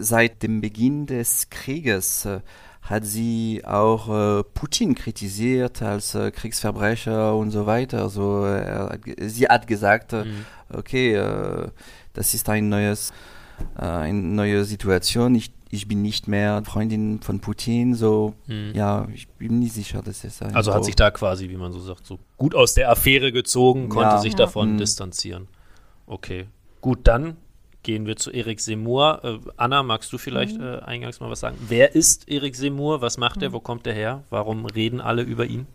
[0.00, 2.40] seit dem Beginn des Krieges äh,
[2.82, 4.08] hat sie auch
[4.40, 8.08] äh, Putin kritisiert als äh, Kriegsverbrecher und so weiter.
[8.10, 10.24] So, er sie hat gesagt, äh,
[10.72, 11.68] okay, äh,
[12.12, 13.12] das ist ein neues,
[13.78, 15.34] äh, eine neue Situation.
[15.34, 17.94] Ich, ich bin nicht mehr Freundin von Putin.
[17.94, 18.34] So,
[18.74, 21.72] ja, ich bin nicht sicher, dass es ein Also hat sich da quasi, wie man
[21.72, 24.18] so sagt, so gut aus der Affäre gezogen, konnte Ja.
[24.20, 24.38] sich Ja.
[24.40, 24.78] davon Mhm.
[24.78, 25.48] distanzieren.
[26.06, 26.46] Okay.
[26.82, 27.38] Gut, dann
[27.84, 29.20] gehen wir zu Erik Seymour.
[29.22, 31.56] Äh, Anna, magst du vielleicht äh, eingangs mal was sagen?
[31.68, 33.00] Wer ist Erik Seymour?
[33.00, 33.52] Was macht er?
[33.52, 34.24] Wo kommt er her?
[34.30, 35.66] Warum reden alle über ihn?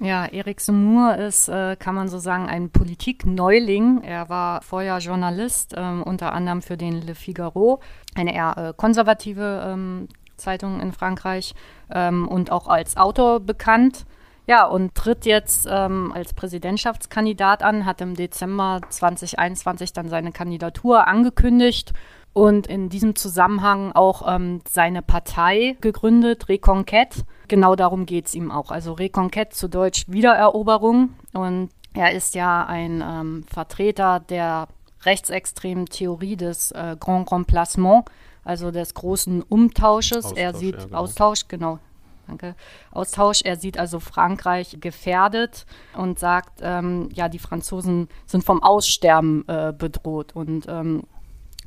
[0.00, 4.02] Ja, Erik Seymour ist, äh, kann man so sagen, ein Politikneuling.
[4.02, 7.80] Er war vorher Journalist, ähm, unter anderem für den Le Figaro,
[8.14, 11.54] eine eher äh, konservative ähm, Zeitung in Frankreich
[11.90, 14.06] ähm, und auch als Autor bekannt.
[14.48, 21.06] Ja, und tritt jetzt ähm, als Präsidentschaftskandidat an, hat im Dezember 2021 dann seine Kandidatur
[21.06, 21.92] angekündigt
[22.32, 27.24] und in diesem Zusammenhang auch ähm, seine Partei gegründet, Reconquête.
[27.48, 28.70] Genau darum geht es ihm auch.
[28.70, 31.10] Also Reconquête zu Deutsch Wiedereroberung.
[31.34, 34.68] Und er ist ja ein ähm, Vertreter der
[35.04, 38.06] rechtsextremen Theorie des äh, Grand Remplacement,
[38.44, 40.32] also des großen Umtausches.
[40.32, 40.98] er Austausch, sieht ja, genau.
[40.98, 41.78] Austausch, genau.
[42.28, 42.54] Danke.
[42.90, 43.40] Austausch.
[43.42, 45.64] Er sieht also Frankreich gefährdet
[45.96, 51.04] und sagt, ähm, ja, die Franzosen sind vom Aussterben äh, bedroht und ähm,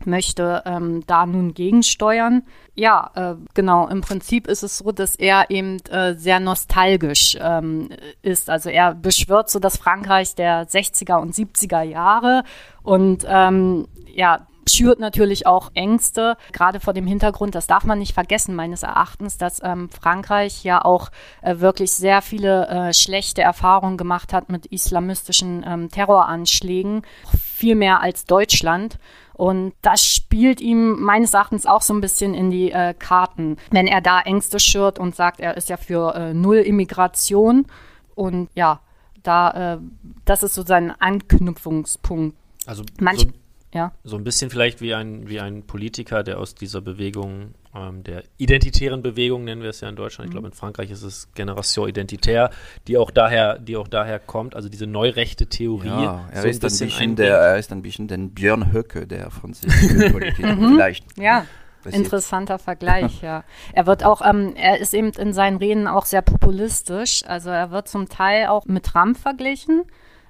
[0.06, 2.44] möchte ähm, da nun gegensteuern.
[2.76, 3.88] Ja, äh, genau.
[3.88, 7.90] Im Prinzip ist es so, dass er eben äh, sehr nostalgisch ähm,
[8.22, 8.50] ist.
[8.50, 12.44] Also er beschwört so das Frankreich der 60er und 70er Jahre
[12.84, 18.14] und ähm, ja, schürt natürlich auch Ängste, gerade vor dem Hintergrund, das darf man nicht
[18.14, 21.10] vergessen, meines Erachtens, dass ähm, Frankreich ja auch
[21.42, 27.04] äh, wirklich sehr viele äh, schlechte Erfahrungen gemacht hat mit islamistischen ähm, Terroranschlägen,
[27.42, 28.98] viel mehr als Deutschland.
[29.34, 33.88] Und das spielt ihm meines Erachtens auch so ein bisschen in die äh, Karten, wenn
[33.88, 37.66] er da Ängste schürt und sagt, er ist ja für äh, Null Immigration.
[38.14, 38.82] Und ja,
[39.24, 39.78] da, äh,
[40.26, 42.38] das ist so sein Anknüpfungspunkt.
[42.68, 43.28] Also Manch, so,
[43.74, 43.94] ja.
[44.04, 48.24] so ein bisschen vielleicht wie ein, wie ein Politiker, der aus dieser Bewegung, ähm, der
[48.38, 51.88] identitären Bewegung nennen wir es ja in Deutschland, ich glaube in Frankreich ist es Generation
[51.88, 52.50] Identitaire,
[52.88, 55.88] die auch daher, die auch daher kommt, also diese neurechte Theorie.
[55.88, 59.32] Ja, er so ist ein bisschen der, er ist ein bisschen den Björn Höcke der
[59.32, 60.46] französischen Politik.
[60.46, 61.18] Vielleicht.
[61.18, 61.46] Ja,
[61.90, 63.44] interessanter Vergleich, ja.
[63.74, 67.24] Er wird auch, ähm, er ist eben in seinen Reden auch sehr populistisch.
[67.26, 69.84] Also er wird zum Teil auch mit Trump verglichen.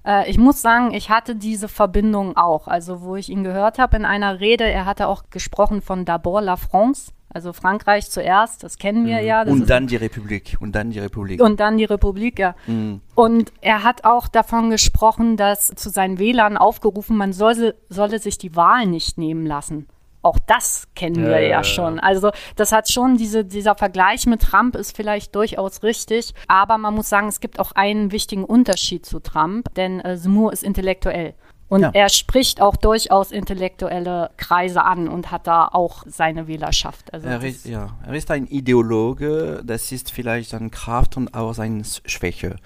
[0.05, 2.67] Äh, ich muss sagen, ich hatte diese Verbindung auch.
[2.67, 6.41] Also, wo ich ihn gehört habe in einer Rede, er hatte auch gesprochen von d'abord
[6.41, 7.11] la France.
[7.33, 9.25] Also Frankreich zuerst, das kennen wir Mhm.
[9.25, 9.41] ja.
[9.43, 10.57] Und dann die Republik.
[10.59, 11.41] Und dann die Republik.
[11.41, 12.55] und dann die Republik, ja.
[12.67, 12.99] Mhm.
[13.15, 18.37] Und er hat auch davon gesprochen, dass zu seinen Wählern aufgerufen, man solle, solle sich
[18.37, 19.87] die Wahl nicht nehmen lassen.
[20.23, 21.99] Auch das kennen Ja, wir ja, ja, schon.
[21.99, 26.33] Also das hat schon, diese, dieser Vergleich mit Trump ist vielleicht durchaus richtig.
[26.47, 30.53] Aber man muss sagen, es gibt auch einen wichtiegen Unterschied zu Trump, denn äh, Zemmour
[30.53, 31.33] ist intellektuell.
[31.69, 31.91] Und Ja.
[31.93, 37.13] er spricht auch durchaus intellektuelle Kreise an und hat da auch seine Wählerschaft.
[37.13, 41.53] Also Er ist, ja, er ist ein Ideologe, das ist vielleicht eine Kraft und auch
[41.53, 42.57] seine Schwäche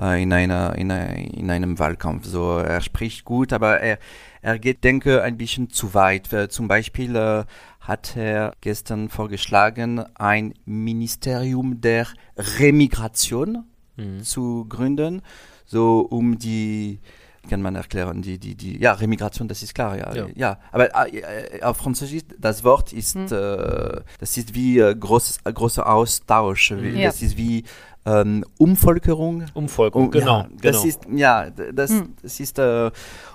[0.00, 2.24] in, einer, in, einer, in einem Wahlkampf.
[2.26, 3.98] So, er spricht gut, aber er,
[4.40, 6.32] er geht, denke ein bisschen zu weit.
[6.32, 7.44] Äh, Zum Beispiel äh,
[7.80, 12.06] hat er gestern vorgeschlagen, ein Ministerium der
[12.58, 13.64] Remigration
[14.22, 15.20] zu gründen,
[15.66, 17.00] so um die
[17.48, 20.14] kann man erklären, die, die, die, ja, Remigration, das ist klar, ja.
[20.14, 20.26] Ja.
[20.34, 21.18] Ja, aber äh,
[21.58, 26.72] äh, auf Französisch, das Wort ist, äh, das ist wie äh, großes, äh, großer Austausch,
[26.76, 27.08] wie, Ja.
[27.08, 27.64] das ist wie
[28.06, 29.44] ähm, Umvolkerung.
[29.54, 30.40] Umvolkung, Um- genau.
[30.40, 30.84] ja, das genau.
[30.84, 32.90] ist, ja, das, das ist, äh,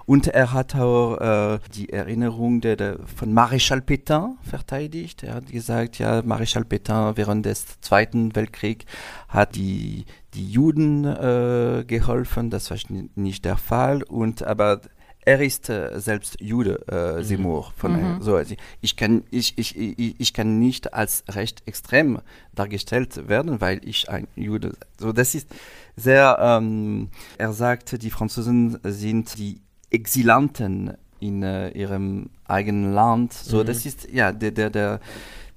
[0.06, 5.24] und er hat auch äh, die Erinnerung der, der, von Maréchal Pétain verteidigt.
[5.24, 8.86] Er hat gesagt, ja, Maréchal Pétain während des Zweiten Weltkriegs
[9.30, 12.50] hat die, die Juden äh, geholfen.
[12.50, 12.78] Das war
[13.16, 14.04] nicht der Fall.
[14.04, 14.82] Und, aber
[15.26, 17.74] er ist äh, selbst Jude, äh, Seymour.
[17.76, 22.20] Von, äh, so, also ich, kann, ich, ich, ich, ich kann nicht als recht extrem
[22.54, 24.74] dargestellt werden, weil ich ein Jude.
[25.00, 25.50] So, das ist
[25.96, 33.34] sehr, ähm, er sagt, die Franzosen sind die Exilanten in äh, ihrem eigenen Land.
[33.34, 35.00] So, das ist, ja, der, der, der,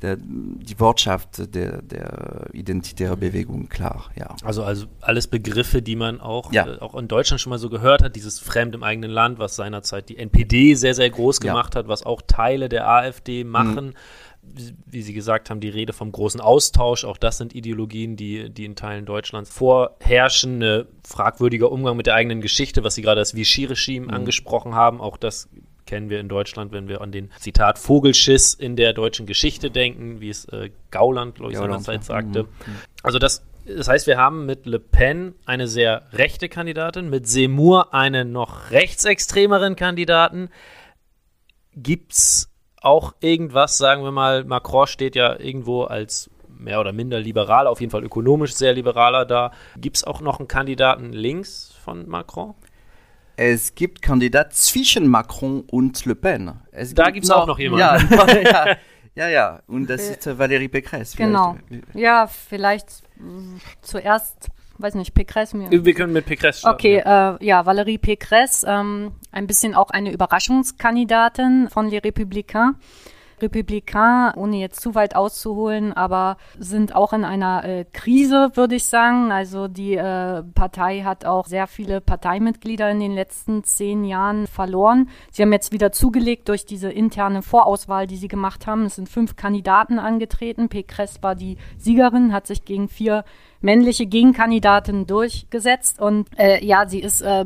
[0.02, 4.34] der, die Wortschaft der, der identitären Bewegung, klar, ja.
[4.44, 6.66] Also, also alles Begriffe, die man auch, Ja.
[6.68, 9.56] äh, auch in Deutschland schon mal so gehört hat, dieses Fremd im eigenen Land, was
[9.56, 11.44] seinerzeit die NPD sehr, sehr groß Ja.
[11.44, 11.48] Mhm.
[11.56, 13.94] gemacht hat, was auch Teile der AfD machen.
[14.40, 18.48] Wie- Wie Sie gesagt haben, die Rede vom großen Austausch, auch das sind Ideologien, die,
[18.48, 20.62] die in Teilen Deutschlands vorherrschen.
[20.62, 24.14] Ein fragwürdiger Umgang mit der eigenen Geschichte, was Sie gerade das Vichy-Regime Mhm.
[24.14, 25.48] angesprochen haben, auch das
[25.88, 30.20] kennen wir in Deutschland, wenn wir an den Zitat Vogelschiss in der deutschen Geschichte denken,
[30.20, 32.44] wie es äh, Gauland, glaube ich, seinerzeit sagte.
[32.44, 32.48] Mhm.
[33.03, 37.94] Also das, das heißt, wir haben mit Le Pen eine sehr rechte Kandidatin, mit Seymour
[37.94, 40.51] einen noch rechtsextremeren Kandidaten.
[41.74, 47.66] Gibt's auch irgendwas, sagen wir mal, Macron steht ja irgendwo als mehr oder minder liberal,
[47.66, 49.53] auf jeden Fall ökonomisch sehr liberaler da.
[49.79, 52.55] Gibt's auch noch einen Kandidaten links von Macron?
[53.40, 56.55] Es gibt Kandidat zwischen Macron und Le Pen.
[56.72, 58.09] Es Da gibt gibt's auch noch jemanden.
[58.18, 58.77] Ja, ja,
[59.14, 59.62] ja, ja.
[59.68, 61.16] Und das ist äh, Valérie Pécresse.
[61.16, 61.57] Genau.
[61.68, 61.94] vielleicht.
[61.94, 64.48] Ja, vielleicht mh, zuerst,
[64.79, 65.70] weiß nicht, Pécresse mir.
[65.70, 66.74] Wir können mit Pécresse starten.
[66.74, 72.74] Okay, äh, ja, Valérie Pécresse, ähm, ein bisschen auch eine Überraschungskandidatin von Les Républicains.
[73.40, 78.85] Républicains, ohne jetzt zu weit auszuholen, aber sind auch in einer äh, Krise, würde ich
[78.85, 79.33] sagen.
[79.33, 85.09] Also die äh, Partei hat auch sehr viele Parteimitglieder in den letzten zehn Jahren verloren.
[85.31, 88.87] Sie haben jetzt wieder zugelegt durch diese interne Vorauswahl, die sie gemacht haben.
[88.87, 90.68] Es sind fünf Kandidaten angetreten.
[90.68, 93.24] Pécresse war die Siegerin, hat sich gegen vier
[93.61, 97.44] männliche Gegenkandidatinnen durchgesetzt und äh, ja, sie ist äh,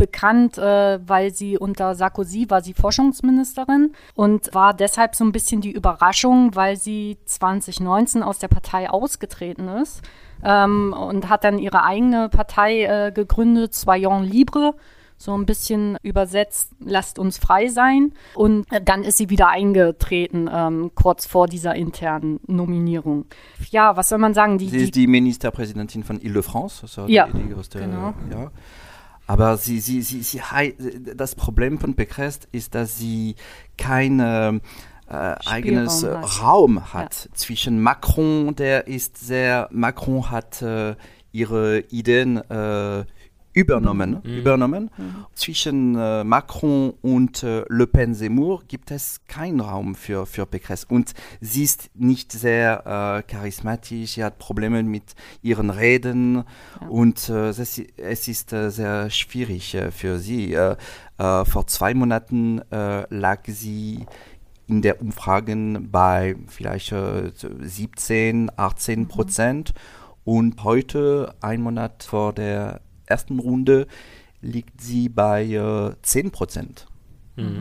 [0.00, 5.60] bekannt, äh, weil sie unter Sarkozy war sie Forschungsministerin und war deshalb so ein bisschen
[5.60, 10.00] die Überraschung, weil sie 2019 aus der Partei ausgetreten ist
[10.42, 14.74] ähm, und hat dann ihre eigene Partei äh, gegründet, Soyons Libre
[15.18, 18.14] so ein bisschen übersetzt, lasst uns frei sein.
[18.34, 23.26] Und dann ist sie wieder eingetreten, ähm, kurz vor dieser internen Nominierung.
[23.70, 24.56] Ja, was soll man sagen?
[24.56, 26.86] Die, Sie ist die, die Ministerpräsidentin von Ile-de-France.
[26.86, 28.14] so Ja, die, die größte, genau.
[28.32, 28.50] ja.
[29.30, 30.42] Aber sie, sie, sie, sie,
[31.14, 33.36] das Problem von Pécresse ist, dass sie
[33.78, 34.58] kein äh,
[35.06, 36.42] eigenes hat.
[36.42, 40.96] Raum hat zwischen Macron, der ist sehr, Macron hat äh,
[41.30, 43.04] ihre Ideen äh,
[43.52, 44.20] übernommen.
[44.22, 44.90] übernommen.
[45.34, 50.86] Zwischen äh, Macron und äh, Le Pen Zemmour gibt es keinen Raum für, für Pécresse.
[50.88, 56.44] Und sie ist nicht sehr äh, charismatisch, sie hat Probleme mit ihren Reden
[56.88, 60.52] und äh, das, i- es ist äh, sehr schwierig äh, für sie.
[60.54, 60.76] Äh,
[61.18, 64.06] äh, vor zwei Monaten äh, lag sie
[64.68, 69.74] in der Umfragen bei vielleicht äh, 17, 18 Prozent.
[70.24, 72.80] Und heute, ein Monat vor der
[73.10, 73.86] ersten Runde,
[74.40, 76.86] liegt sie bei äh, 10 Prozent.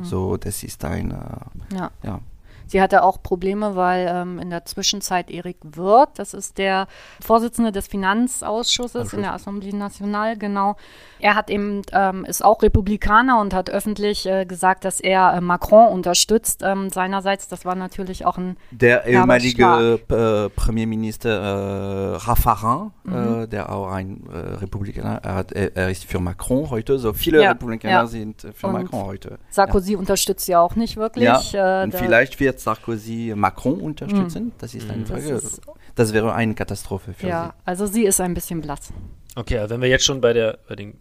[0.04, 1.92] So, das ist ein, äh, ja.
[2.04, 2.20] ja.
[2.70, 6.88] Sie hatte auch Probleme, weil ähm, in der Zwischenzeit Erik Wirth, das ist der
[7.20, 9.14] Vorsitzende des Finanzausschusses Ausschuss.
[9.14, 10.76] in der Assemblée Nationale, genau,
[11.20, 15.42] er hat eben, ähm, ist auch Republikaner und hat öffentlich äh, gesagt, dass er äh,
[15.42, 16.62] Macron unterstützt.
[16.64, 23.50] Ähm, seinerseits, das war natürlich auch ein Der ehemalige äh, Premierminister äh, Raffarin, äh, mhm.
[23.50, 27.42] der auch ein äh, Republikaner, er, hat, er, er, ist für Macron heute, so viele
[27.42, 28.06] ja, Republikaner ja.
[28.06, 29.40] sind für und Macron heute.
[29.50, 29.98] Sarkozy ja.
[29.98, 31.52] unterstützt ja auch nicht wirklich.
[31.52, 34.52] Ja, und vielleicht wird Sarkozy Macron unterstützen, mhm.
[34.58, 35.30] das ist eine Frage.
[35.30, 35.62] Das, ist,
[35.96, 37.48] das wäre eine Katastrophe für ja, sie.
[37.48, 38.94] Ja, also sie ist ein bisschen blass.
[39.36, 41.00] Okay, also wenn wir jetzt schon bei, der, bei den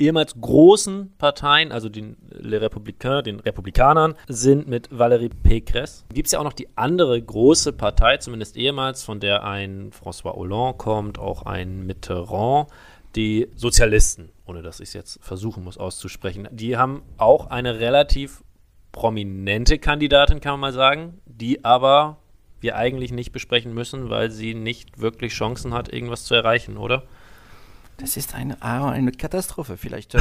[0.00, 6.04] ehemals großen Parteien, also den Les Républicains, den Republikanern, sind mit Valérie Pécresse.
[6.12, 10.34] Gibt es ja auch noch die andere große Partei, zumindest ehemals, von der ein François
[10.34, 12.68] Hollande kommt, auch ein Mitterrand,
[13.14, 16.48] die Sozialisten, ohne dass ich es jetzt versuchen muss auszusprechen.
[16.50, 18.42] Die haben auch eine relativ
[18.92, 22.18] prominente Kandidatin, kann man mal sagen, die aber
[22.60, 27.04] wir eigentlich nicht besprechen müssen, weil sie nicht wirklich Chancen hat, irgendwas zu erreichen, oder?
[28.00, 30.14] Das ist eine, ah, eine Katastrophe, vielleicht.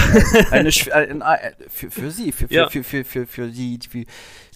[0.50, 4.04] Äh, eine, eine, äh, für, für sie, für, für, für, für, für, für, die, für,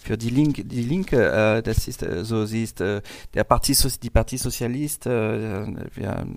[0.02, 3.00] für die Linke, die Linke äh, das ist äh, so, sie ist äh,
[3.32, 5.66] der Parti, die Parti Sozialist, äh,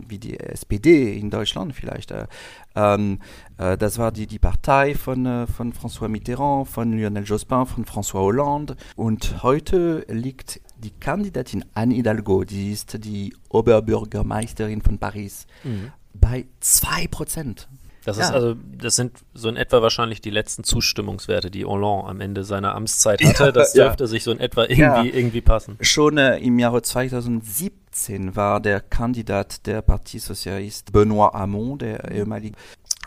[0.08, 2.12] wie die SPD in Deutschland vielleicht.
[2.12, 2.28] Äh,
[2.76, 3.20] ähm,
[3.58, 7.86] äh, das war die, die Partei von, äh, von François Mitterrand, von Lionel Jospin, von
[7.86, 8.76] François Hollande.
[8.96, 15.48] Und heute liegt die Kandidatin Anne Hidalgo, die ist die Oberbürgermeisterin von Paris.
[15.64, 17.68] Mhm bei 2%.
[18.08, 22.22] Das ist also, das sind so in etwa wahrscheinlich die letzten Zustimmungswerte, die Hollande am
[22.22, 23.52] Ende seiner Amtszeit hatte.
[23.52, 24.08] Das dürfte ja.
[24.08, 25.04] sich so in etwa irgendwie, ja.
[25.04, 25.78] irgendwie passen.
[25.82, 32.56] Schon äh, im Jahre 2017 war der Kandidat der Parti Socialiste Benoît Hamon, der ehemalige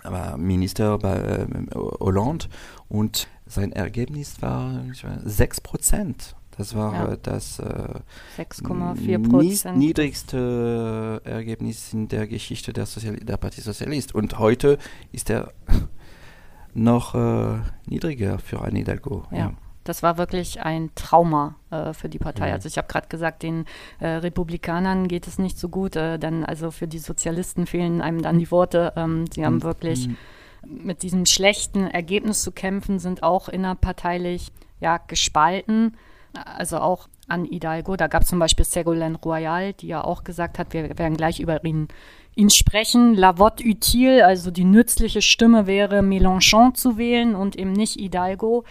[0.04, 2.48] äh, Minister bei äh, Hollande,
[2.90, 4.84] und sein Ergebnis war
[5.24, 6.36] 6 Prozent.
[6.56, 7.16] Das war ja.
[7.16, 8.00] das äh,
[8.38, 14.14] 6,4 niedrigste Ergebnis in der Geschichte der, Sozial der Partie Sozialist.
[14.14, 14.78] Und heute
[15.12, 15.52] ist er
[16.74, 19.24] noch äh, niedriger für Anne Hidalgo.
[19.30, 19.38] Ja.
[19.38, 19.52] ja.
[19.84, 22.48] Das war wirklich ein Trauma äh, für die Partei.
[22.48, 22.54] Ja.
[22.54, 23.64] Also ich habe gerade gesagt, den
[23.98, 25.96] äh, Republikanern geht es nicht so gut.
[25.96, 28.92] Äh, dann also für die Sozialisten fehlen einem dann die Worte.
[28.96, 29.62] Ähm, sie haben mhm.
[29.62, 30.16] wirklich mhm.
[30.62, 35.96] mit diesem schlechten Ergebnis zu kämpfen, sind auch innerparteilich ja gespalten
[36.32, 37.96] also auch an Hidalgo.
[37.96, 41.40] Da gab es zum Beispiel Ségolène Royal, die ja auch gesagt hat, wir werden gleich
[41.40, 41.88] über ihn,
[42.34, 43.14] ihn sprechen.
[43.14, 48.64] La vote utile, also die nützliche Stimme wäre Mélenchon zu wählen und eben nicht Hidalgo.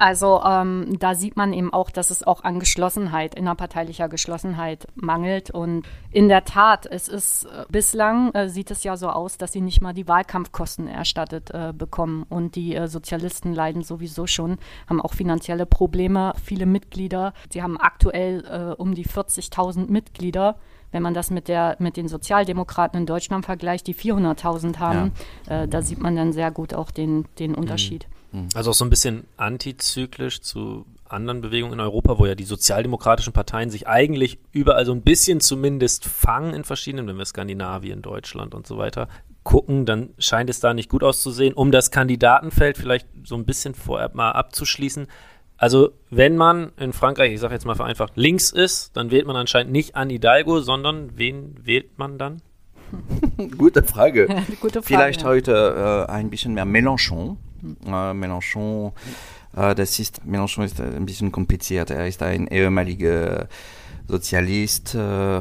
[0.00, 5.50] Also ähm, da sieht man eben auch, dass es auch an Geschlossenheit, innerparteilicher Geschlossenheit mangelt.
[5.50, 9.52] Und in der Tat, es ist äh, bislang äh, sieht es ja so aus, dass
[9.52, 12.24] sie nicht mal die Wahlkampfkosten erstattet äh, bekommen.
[12.30, 14.56] Und die äh, Sozialisten leiden sowieso schon,
[14.88, 17.34] haben auch finanzielle Probleme, viele Mitglieder.
[17.52, 20.56] Sie haben aktuell äh, um die 40.000 Mitglieder
[20.92, 25.12] wenn man das mit, der, mit den Sozialdemokraten in Deutschland vergleicht, die 400.000 haben,
[25.48, 25.62] ja.
[25.62, 28.08] äh, da sieht man dann sehr gut auch den, den Unterschied.
[28.08, 28.19] Mhm.
[28.32, 28.48] Mhm.
[28.54, 33.32] Also auch so ein bisschen antizyklisch zu anderen Bewegungen in Europa, wo ja die sozialdemokratischen
[33.32, 38.54] Parteien sich eigentlich überall so ein bisschen zumindest fangen in verschiedenen, wenn wir Skandinavien, Deutschland
[38.54, 39.08] und so weiter
[39.42, 41.54] gucken, dann scheint es da nicht gut auszusehen.
[41.54, 45.06] Um das Kandidatenfeld vielleicht so ein bisschen vorher mal abzuschließen.
[45.56, 49.36] Also wenn man in Frankreich, ich sage jetzt mal vereinfacht, links ist, dann wählt man
[49.36, 52.42] anscheinend nicht an Hidalgo, sondern wen wählt man dann?
[53.58, 54.26] Gute Frage.
[54.60, 57.36] Gute Frage Vielleicht heute äh, ein bisschen mehr Mélenchon
[57.86, 58.92] äh, Mélenchon,
[59.56, 61.90] äh, das ist, Mélenchon ist ein bisschen kompliziert.
[61.90, 63.48] Er ist ein ehemaliger
[64.10, 64.94] Sozialist.
[64.94, 65.40] Äh,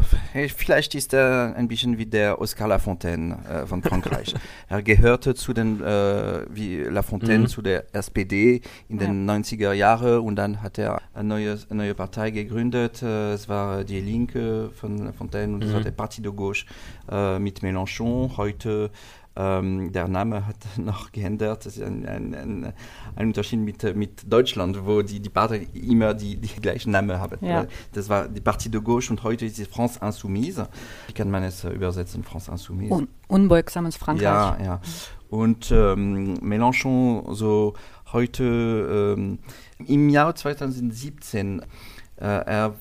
[0.56, 4.36] vielleicht ist er ein bisschen wie der Oscar Lafontaine äh, von Frankreich.
[4.70, 7.48] er gehörte zu den, äh, wie Lafontaine, mhm.
[7.48, 9.34] zu der SPD in den ja.
[9.34, 13.02] 90er Jahren und dann hat er eine neue, eine neue Partei gegründet.
[13.02, 15.68] Äh, es war die Linke von Lafontaine und mhm.
[15.68, 16.66] es war der Parti de Gauche
[17.12, 18.38] äh, mit Mélenchon.
[18.38, 18.92] Heute
[19.40, 21.66] ähm, der Name hat noch geändert.
[21.66, 22.74] Das ist ein, ein, ein,
[23.16, 27.38] ein Unterschied mit, mit Deutschland, wo die, die Partei immer die, die gleichen Namen haben.
[27.46, 27.66] Ja.
[27.94, 30.68] Das war die Partie de Gauche und heute ist es France Insoumise.
[31.08, 32.94] Wie kann man es übersetzen, France Insoumise?
[32.94, 34.24] Un unbeugsames Frankreich.
[34.24, 34.82] Ja, ja.
[35.30, 37.76] Und ähm, Mélenchon, so
[38.12, 39.40] heute ähm,
[39.86, 42.74] im Jahr 2017, äh, er,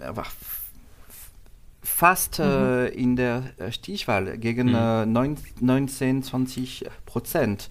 [0.00, 0.26] er war
[1.84, 2.44] fast mhm.
[2.44, 4.74] äh, in der äh, Stichwahl gegen mhm.
[4.74, 5.06] äh,
[5.60, 7.68] 19, 20 Prozent.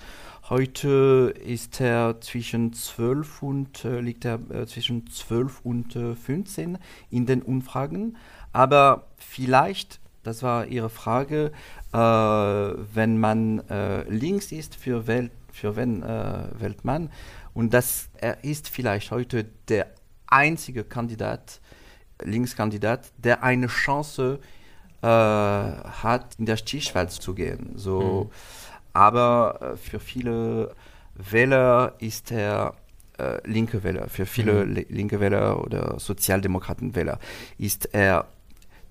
[0.49, 6.77] Heute ist er zwischen 12 und äh, liegt er äh, zwischen 12 und 15 äh,
[7.09, 8.17] in den Umfragen.
[8.51, 11.51] Aber vielleicht, das war Ihre Frage,
[11.91, 13.61] wenn man
[14.09, 17.11] links ist, für, Welt, für wen wählt man?
[17.53, 19.87] Und das er ist vielleicht heute der
[20.25, 21.61] einzige Kandidat,
[22.23, 24.39] Linkskandidat, der eine Chance
[25.01, 27.73] äh, hat, in der Stichwahl zu gehen.
[27.75, 28.35] So, mhm.
[28.93, 30.75] Aber äh, für viele
[31.15, 32.75] Wähler ist er
[33.17, 34.85] äh, linke Wähler, für viele mhm.
[34.89, 37.19] linke Wähler oder Sozialdemokratenwähler
[37.57, 38.27] ist er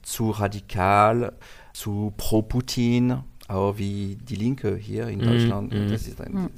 [0.02, 1.32] zu radikal,
[1.72, 5.24] zu pro-Putin, auch wie die Linke hier in mhm.
[5.24, 5.72] Deutschland.
[5.72, 5.88] Mhm.
[5.90, 6.50] Das ist ein mhm.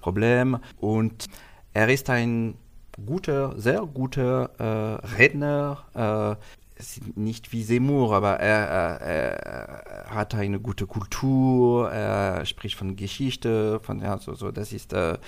[0.00, 0.58] Problem.
[0.78, 1.26] Und
[1.72, 2.54] er ist ein
[3.06, 6.36] guter, sehr guter äh, Redner, äh,
[7.14, 13.80] nicht wie Seymour, aber er, er, er, hat eine gute Kultur, er spricht von Geschichte,
[13.80, 15.18] von ja, so, so das ist, äh,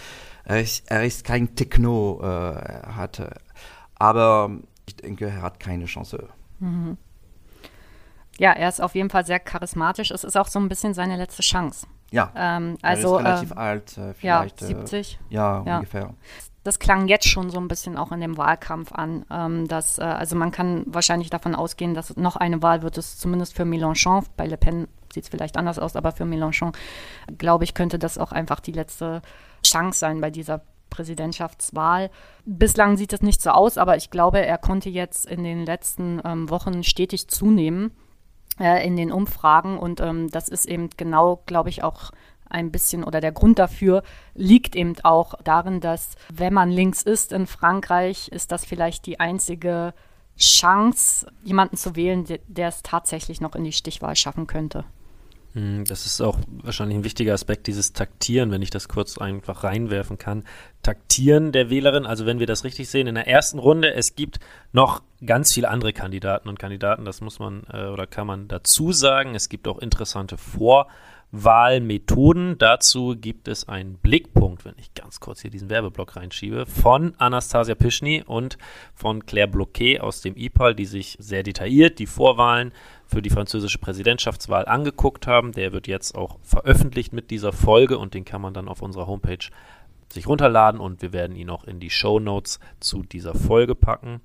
[0.45, 3.23] er ist, er ist kein Techno, äh, er hat,
[3.97, 4.51] aber
[4.87, 6.29] ich denke, er hat keine Chance.
[6.59, 6.97] Mhm.
[8.39, 10.11] Ja, er ist auf jeden Fall sehr charismatisch.
[10.11, 11.87] Es ist auch so ein bisschen seine letzte Chance.
[12.13, 12.31] Ja.
[12.37, 14.61] Ähm, also, er ist relativ äh, alt, äh, vielleicht.
[14.61, 15.19] Ja, 70.
[15.31, 16.15] Äh, ja, ja, ungefähr
[16.65, 19.25] das klang jetzt schon so ein bisschen auch in dem Wahlkampf an.
[19.31, 23.19] Ähm, dass, äh, also man kann wahrscheinlich davon ausgehen, dass noch eine Wahl wird es
[23.19, 24.25] zumindest für Mélenchon.
[24.37, 26.73] Bei Le Pen sieht es vielleicht anders aus, aber für Mélenchon,
[27.37, 29.23] glaube ich, könnte das auch einfach die letzte
[29.65, 32.11] Chance sein bei dieser Präsidentschaftswahl.
[32.45, 36.21] Bislang sieht es nicht so aus, aber ich glaube, er konnte jetzt in den letzten
[36.25, 37.93] ähm, Wochen stetig zunehmen
[38.63, 42.13] äh, in den Umfragen und ähm, das ist eben genau, glaube ich, auch
[42.49, 44.03] ein bisschen oder der Grund dafür
[44.35, 49.19] liegt eben auch darin, dass wenn man links ist in Frankreich, ist das vielleicht die
[49.19, 49.95] einzige
[50.39, 54.85] Chance, jemanden zu wählen, der es tatsächlich noch in die Stichwahl schaffen könnte.
[55.55, 59.65] Hm, das ist auch wahrscheinlich ein wichtiger Aspekt, dieses Taktieren, wenn ich das kurz einfach
[59.65, 60.45] reinwerfen kann.
[60.83, 64.41] Taktieren der Wählerin, also wenn wir das richtig sehen, in der ersten Runde, es gibt
[64.73, 68.93] noch ganz viele andere Kandidaten und Kandidaten, das muss man äh, oder kann man dazu
[68.93, 69.35] sagen.
[69.35, 70.89] Es gibt auch interessante Vor-
[71.33, 72.59] Wahlmethoden.
[72.59, 77.75] Dazu gibt es einen Blickpunkt, wenn ich ganz kurz hier diesen Werbeblock reinschiebe, von Anastasia
[77.75, 78.59] Pischny und
[78.95, 82.73] von Claire Bloquet aus dem IPAL, die sich sehr detailliert die Vorwahlen
[83.13, 85.53] für die französische Präsidentschaftswahl angeguckt haben.
[85.53, 89.07] Der wird jetzt auch veröffentlicht mit dieser Folge und den kann man dann auf unserer
[89.07, 89.47] Homepage
[90.11, 94.21] sich runterladen und wir werden ihn auch in die Show Notes zu dieser Folge packen.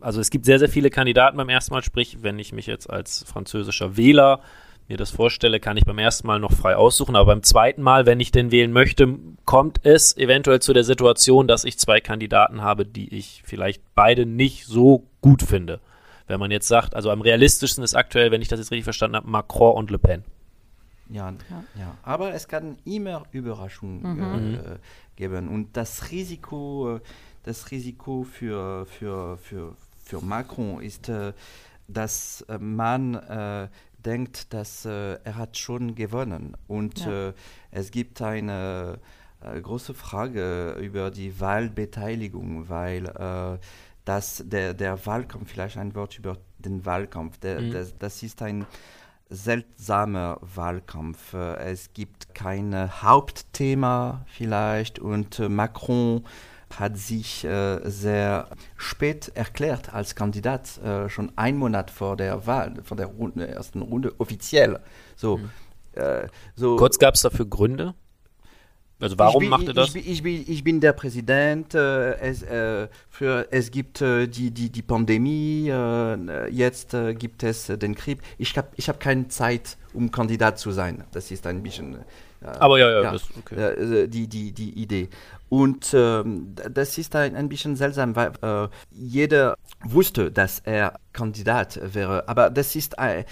[0.00, 2.88] Also es gibt sehr, sehr viele Kandidaten beim ersten Mal, sprich, wenn ich mich jetzt
[2.88, 4.40] als französischer Wähler
[4.86, 8.06] mir das vorstelle, kann ich beim ersten Mal noch frei aussuchen, aber beim zweiten Mal,
[8.06, 12.62] wenn ich den wählen möchte, kommt es eventuell zu der Situation, dass ich zwei Kandidaten
[12.62, 15.80] habe, die ich vielleicht beide nicht so gut finde.
[16.28, 19.16] Wenn man jetzt sagt, also am realistischsten ist aktuell, wenn ich das jetzt richtig verstanden
[19.16, 20.24] habe, Macron und Le Pen.
[21.10, 21.64] Ja, ja.
[21.78, 21.94] ja.
[22.02, 24.54] aber es kann immer Überraschungen mhm.
[24.54, 24.78] äh,
[25.16, 27.00] geben und das Risiko, äh,
[27.44, 29.74] das Risiko für, für, für,
[30.04, 31.32] für Macron ist, äh,
[31.88, 33.68] dass äh, man äh,
[34.04, 37.28] denkt, dass äh, er hat schon gewonnen und ja.
[37.28, 37.32] äh,
[37.70, 38.98] es gibt eine
[39.40, 43.58] äh, große Frage über die Wahlbeteiligung, weil
[44.08, 47.72] äh, das, der, der Wahlkampf, vielleicht ein Wort über den Wahlkampf, der, mhm.
[47.72, 48.66] das, das ist ein
[49.28, 51.34] seltsamer Wahlkampf.
[51.34, 56.24] Äh, es gibt kein Hauptthema vielleicht und äh, Macron
[56.76, 62.74] hat sich äh, sehr spät erklärt als Kandidat, äh, schon ein Monat vor der Wahl,
[62.82, 64.80] vor der Runde, ersten Runde offiziell.
[65.16, 65.50] So, mhm.
[65.92, 67.94] äh, so Kurz gab es dafür Gründe?
[69.00, 69.94] Also warum bin, macht er das?
[69.94, 71.74] Ich, ich, bin, ich bin der Präsident.
[71.74, 75.68] Äh, es, äh, für, es gibt äh, die, die, die Pandemie.
[75.68, 78.18] Äh, jetzt äh, gibt es äh, den Krieg.
[78.38, 81.04] Ich habe ich hab keine Zeit, um Kandidat zu sein.
[81.12, 81.98] Das ist ein bisschen.
[82.40, 84.08] Aber ja, ja, ja das, okay.
[84.08, 85.08] die, die, die Idee.
[85.48, 91.80] Und ähm, das ist ein, ein bisschen seltsam, weil äh, jeder wusste, dass er Kandidat
[91.94, 92.28] wäre.
[92.28, 93.24] Aber das ist äh,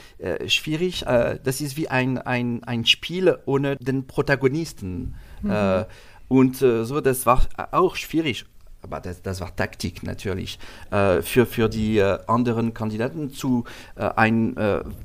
[0.48, 1.06] schwierig.
[1.06, 5.14] Äh, das ist wie ein, ein, ein Spiel ohne den Protagonisten.
[5.42, 5.50] Mhm.
[5.50, 5.84] Äh,
[6.28, 8.44] und äh, so, das war auch schwierig.
[8.82, 10.60] Aber das, das war Taktik natürlich
[10.90, 13.64] für, für die anderen Kandidaten zu
[13.96, 14.56] ein,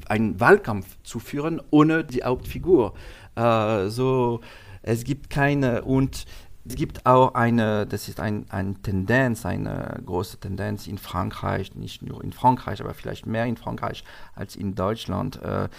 [0.07, 2.93] einen Wahlkampf zu führen ohne die Hauptfigur.
[3.87, 4.41] so,
[4.83, 6.27] es gibt keine und
[6.65, 12.03] es gibt auch eine, das ist ein, eine Tendenz, eine große Tendenz in Frankreich, nicht
[12.03, 14.03] nur in Frankreich, aber vielleicht mehr in Frankreich
[14.35, 15.69] als in Deutschland, äh,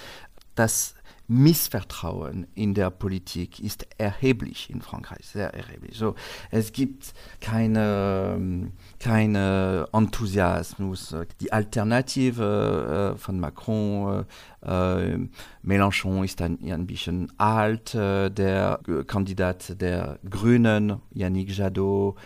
[0.54, 0.94] dass
[1.32, 5.96] Missvertrauen in der Politik ist erheblich in Frankreich, sehr erheblich.
[5.96, 6.14] So,
[6.50, 11.16] es gibt keine, keine Enthusiasmus.
[11.40, 14.26] Die Alternative äh, von Macron,
[14.60, 15.18] äh,
[15.62, 22.16] Mélenchon ist ein, ein bisschen alt, äh, der Kandidat der Grünen, Yannick Jadot,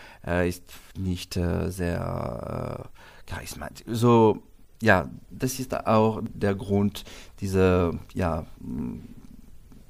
[0.44, 0.64] ist
[0.98, 2.90] nicht sehr
[3.26, 3.84] charismatisch.
[3.86, 4.42] So,
[4.82, 7.04] ja, das ist auch der Grund
[7.40, 8.44] dieser ja,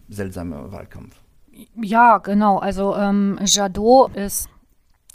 [0.08, 1.16] seltsame Wahlkampf.
[1.80, 2.58] Ja, genau.
[2.58, 4.48] Also ähm, Jadot ist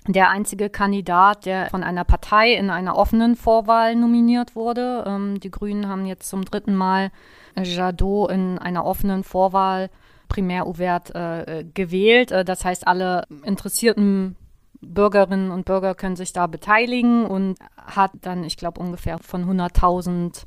[0.07, 5.03] der einzige Kandidat, der von einer Partei in einer offenen Vorwahl nominiert wurde.
[5.05, 7.11] Ähm, die Grünen haben jetzt zum dritten Mal
[7.55, 9.89] Jadot in einer offenen Vorwahl
[10.28, 12.32] primär Ouvert äh, gewählt.
[12.32, 14.36] Äh, das heißt, alle interessierten
[14.82, 20.45] Bürgerinnen und Bürger können sich da beteiligen und hat dann, ich glaube, ungefähr von 100.000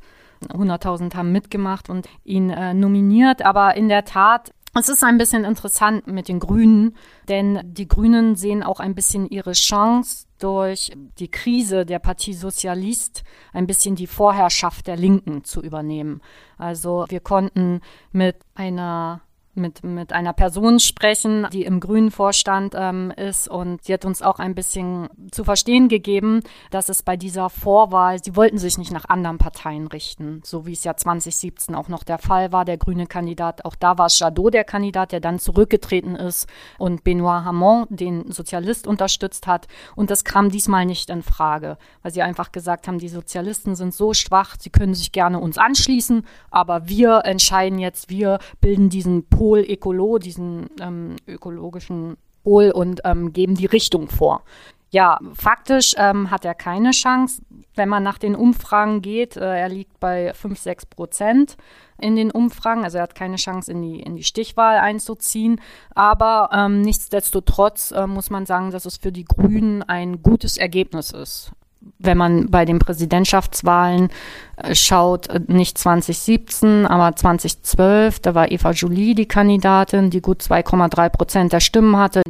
[0.48, 3.46] 100.000 haben mitgemacht und ihn äh, nominiert.
[3.46, 6.96] Aber in der Tat es ist ein bisschen interessant mit den Grünen,
[7.28, 13.22] denn die Grünen sehen auch ein bisschen ihre Chance durch die Krise der Partie Sozialist
[13.52, 16.22] ein bisschen die Vorherrschaft der Linken zu übernehmen.
[16.58, 19.20] Also wir konnten mit einer
[19.56, 23.48] mit, mit einer Person sprechen, die im grünen Vorstand ähm, ist.
[23.48, 28.22] Und sie hat uns auch ein bisschen zu verstehen gegeben, dass es bei dieser Vorwahl,
[28.22, 32.02] sie wollten sich nicht nach anderen Parteien richten, so wie es ja 2017 auch noch
[32.02, 36.16] der Fall war, der grüne Kandidat, auch da war Jadot der Kandidat, der dann zurückgetreten
[36.16, 36.48] ist
[36.78, 39.66] und Benoit Hamon, den Sozialist, unterstützt hat.
[39.96, 43.94] Und das kam diesmal nicht in Frage, weil sie einfach gesagt haben, die Sozialisten sind
[43.94, 49.28] so schwach, sie können sich gerne uns anschließen, aber wir entscheiden jetzt, wir bilden diesen
[49.28, 54.42] Pol Pol Ecolo, diesen ähm, ökologischen Pol und ähm, geben die Richtung vor.
[54.88, 57.42] Ja, faktisch ähm, hat er keine Chance.
[57.74, 61.58] Wenn man nach den Umfragen geht, äh, er liegt bei 5, 6 Prozent
[62.00, 62.84] in den Umfragen.
[62.84, 65.60] Also er hat keine Chance, in die, in die Stichwahl einzuziehen.
[65.94, 71.10] Aber ähm, nichtsdestotrotz äh, muss man sagen, dass es für die Grünen ein gutes Ergebnis
[71.10, 71.52] ist
[71.98, 74.10] wenn man bei den Präsidentschaftswahlen
[74.56, 80.42] äh, schaut, äh, nicht 2017, aber 2012, da war Eva Jolie die Kandidatin, die gut
[80.42, 82.22] 2,3 Prozent der Stimmen hatte.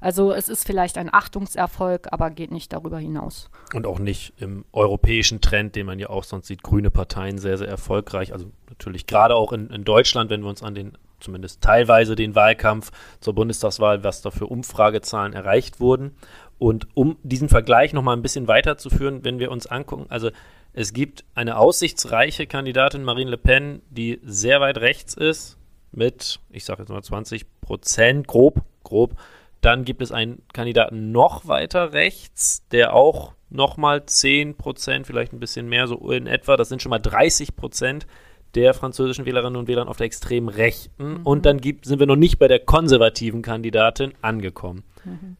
[0.00, 3.50] Also es ist vielleicht ein Achtungserfolg, aber geht nicht darüber hinaus.
[3.74, 7.58] Und auch nicht im europäischen Trend, den man ja auch sonst sieht, grüne Parteien sehr,
[7.58, 8.32] sehr erfolgreich.
[8.32, 12.34] Also natürlich gerade auch in, in Deutschland, wenn wir uns an den zumindest teilweise den
[12.34, 12.90] Wahlkampf
[13.20, 16.16] zur Bundestagswahl, was da für Umfragezahlen erreicht wurden.
[16.60, 20.30] Und um diesen Vergleich nochmal ein bisschen weiterzuführen, wenn wir uns angucken, also
[20.74, 25.56] es gibt eine aussichtsreiche Kandidatin, Marine Le Pen, die sehr weit rechts ist,
[25.90, 29.16] mit, ich sage jetzt mal 20 Prozent, grob, grob.
[29.62, 35.40] Dann gibt es einen Kandidaten noch weiter rechts, der auch nochmal 10 Prozent, vielleicht ein
[35.40, 38.06] bisschen mehr, so in etwa, das sind schon mal 30 Prozent
[38.54, 41.20] der französischen Wählerinnen und Wähler auf der extremen Rechten.
[41.20, 41.20] Mhm.
[41.24, 44.84] Und dann gibt, sind wir noch nicht bei der konservativen Kandidatin angekommen.
[45.06, 45.38] Mhm.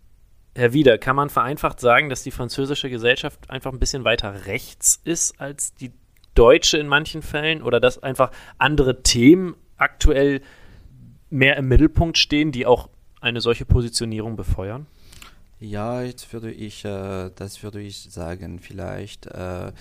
[0.55, 5.01] Herr Wieder, kann man vereinfacht sagen, dass die französische Gesellschaft einfach ein bisschen weiter rechts
[5.05, 5.93] ist als die
[6.35, 10.41] deutsche in manchen Fällen oder dass einfach andere Themen aktuell
[11.29, 12.89] mehr im Mittelpunkt stehen, die auch
[13.21, 14.87] eine solche Positionierung befeuern?
[15.61, 19.27] Ja, jetzt würde ich, äh, das würde ich sagen, vielleicht.
[19.27, 19.73] Äh,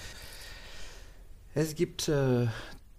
[1.56, 2.48] es gibt äh,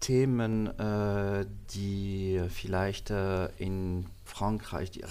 [0.01, 1.45] Themen, äh,
[1.75, 5.05] die vielleicht äh, in Frankreich, die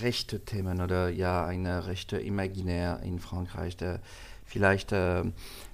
[0.00, 4.00] rechte Themen oder ja, eine rechte Imaginär in Frankreich, der
[4.44, 5.24] vielleicht äh,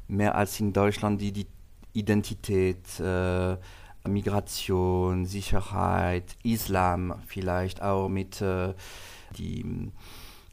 [0.09, 1.47] mehr als in Deutschland die, die
[1.93, 3.57] Identität, äh,
[4.07, 8.75] Migration, Sicherheit, Islam vielleicht auch mit äh,
[9.37, 9.91] die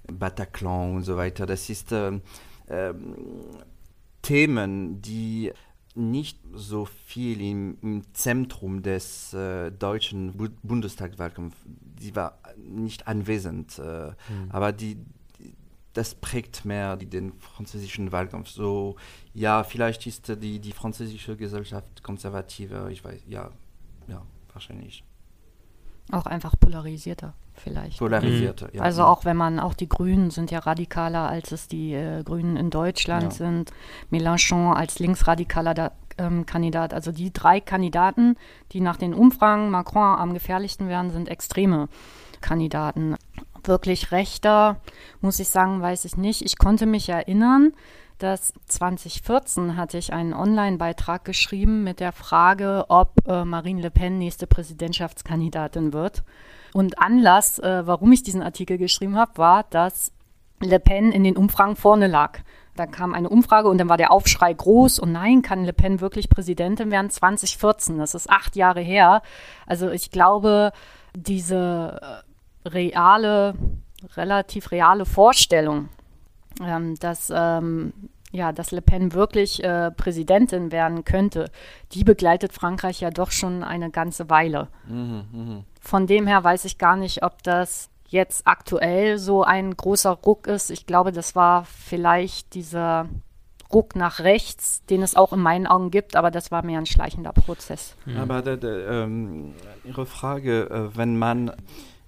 [0.08, 1.46] Bataclan und so weiter.
[1.46, 2.20] Das ist äh,
[2.70, 3.16] ähm,
[4.22, 5.54] Themen, die
[5.98, 11.58] nicht so viel im, im Zentrum des äh, deutschen Bu Bundestagswahlkampfs.
[12.00, 14.16] Sie war nicht anwesend, äh, mhm.
[14.50, 14.96] aber die,
[15.40, 15.54] die,
[15.94, 18.50] das prägt mehr die, den französischen Wahlkampf.
[18.50, 18.96] So,
[19.34, 23.52] ja, vielleicht ist die, die französische Gesellschaft konservativer, ich weiß, ja,
[24.08, 24.22] ja,
[24.54, 25.04] wahrscheinlich.
[26.12, 28.00] Auch einfach polarisierter vielleicht.
[28.00, 28.78] Polarisierter, mhm.
[28.78, 28.82] ja.
[28.82, 32.56] Also auch wenn man, auch die Grünen sind ja radikaler, als es die äh, Grünen
[32.56, 33.32] in Deutschland ja.
[33.32, 33.72] sind.
[34.12, 36.94] Mélenchon als linksradikaler da, ähm, Kandidat.
[36.94, 38.36] Also die drei Kandidaten,
[38.72, 41.90] die nach den Umfragen Macron am gefährlichsten werden, sind extreme
[42.42, 43.16] Kandidaten.
[43.64, 44.78] Wirklich rechter,
[45.20, 46.42] muss ich sagen, weiß ich nicht.
[46.44, 47.74] Ich konnte mich erinnern,
[48.18, 54.18] dass 2014 hatte ich einen Online-Beitrag geschrieben mit der Frage, ob äh, Marine Le Pen
[54.18, 56.24] nächste Präsidentschaftskandidatin wird.
[56.74, 60.12] Und Anlass, äh, warum ich diesen Artikel geschrieben habe, war, dass
[60.62, 62.40] Le Pen in den Umfragen vorne lag.
[62.76, 66.00] Da kam eine Umfrage und dann war der Aufschrei groß und nein, kann Le Pen
[66.00, 67.10] wirklich Präsidentin werden?
[67.10, 69.22] 2014, das ist acht Jahre her.
[69.66, 70.72] Also ich glaube,
[71.16, 72.24] diese
[72.66, 73.56] äh, reale,
[74.16, 75.90] relativ reale Vorstellung,
[76.64, 77.94] ähm, dass ähm,
[78.32, 81.50] ja, dass Le Pen wirklich äh, Präsidentin werden könnte,
[81.94, 84.68] die begleitet Frankreich ja doch schon eine ganze Weile.
[84.88, 85.64] Mhm, mh.
[85.80, 90.48] Von dem her weiß ich gar nicht, ob das jetzt aktuell so ein großer Ruck
[90.48, 90.70] ist.
[90.72, 93.08] Ich glaube, das war vielleicht dieser
[93.72, 96.86] Ruck nach rechts, den es auch in meinen Augen gibt, aber das war mehr ein
[96.86, 97.96] schleichender Prozess.
[98.06, 98.18] Mhm.
[98.18, 99.54] Aber de, de, ähm,
[99.84, 101.52] Ihre Frage, äh, wenn man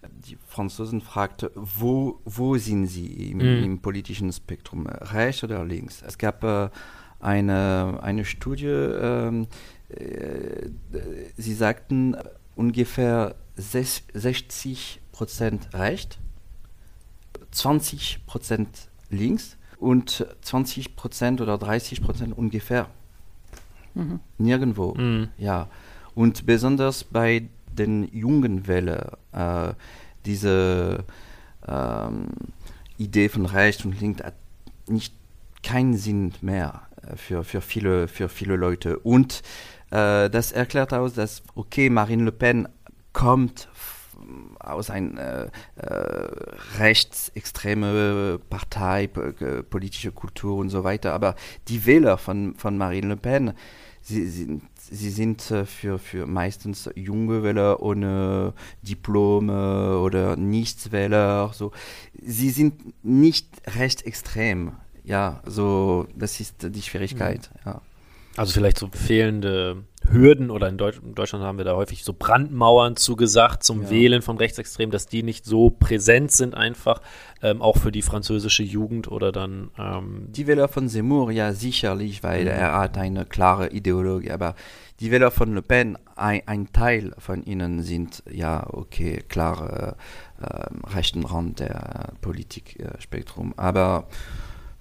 [0.02, 3.64] die Franzosen fragte, wo, wo sind sie im, Mhm.
[3.64, 6.02] im politischen Spektrum, rechts oder links?
[6.06, 6.70] Es gab äh,
[7.22, 9.48] eine, eine Studie, ähm,
[9.88, 10.68] äh,
[11.38, 12.24] sie sagten äh,
[12.58, 16.18] ungefähr ses- 60 Prozent rechts,
[17.52, 22.88] 20 Prozent links und 20 Prozent oder 30 Prozent ungefähr
[24.38, 24.94] nirgendwo.
[24.96, 25.30] Mhm.
[25.38, 25.68] Ja,
[26.16, 27.48] und besonders bei
[27.78, 29.74] den jungen Welle, äh,
[30.26, 31.06] diese
[31.68, 32.28] ähm,
[32.98, 34.36] Idee von rechts und links hat
[34.88, 35.14] nicht
[35.64, 39.00] keinen Sinn mehr äh, für, für, viele, für viele Leute.
[39.00, 39.42] Und
[39.92, 42.68] äh, das erklärt aus, dass, okay, Marine Le Pen
[43.14, 43.70] kommt
[44.60, 46.78] aus einer äh,
[47.78, 51.36] äh, Partei, äh, politische Kultur und so weiter, aber
[51.68, 53.54] die Wähler von, von Marine Le Pen,
[54.10, 61.52] sie sind, sie sind äh, für, für meistens junge Wähler ohne Diplome oder Nichtswähler.
[61.54, 61.72] So.
[62.22, 63.48] Sie sind nicht
[63.78, 64.74] recht extrem.
[65.04, 67.50] Ja, so, das ist die Schwierigkeit.
[67.66, 67.82] Ja.
[68.36, 72.14] Also vielleicht so fehlende Hürden oder in, Deutsch, in Deutschland haben wir da häufig so
[72.18, 73.90] Brandmauern zugesagt zum Ja.
[73.90, 77.02] Wählen von Rechtsextremen, dass die nicht so präsent sind einfach,
[77.42, 82.24] ähm, auch für die französische Jugend oder dann ähm, Die Wähler von Zemmour, ja, sicherlich,
[82.24, 82.48] weil Mhm.
[82.50, 84.56] er hat eine klare Ideologie, aber
[85.00, 89.96] die Wähler von Le Pen, ein, ein Teil von ihnen sind, ja, okay, klar,
[90.42, 94.08] äh, äh, rechten Rand der Politikspektrum, aber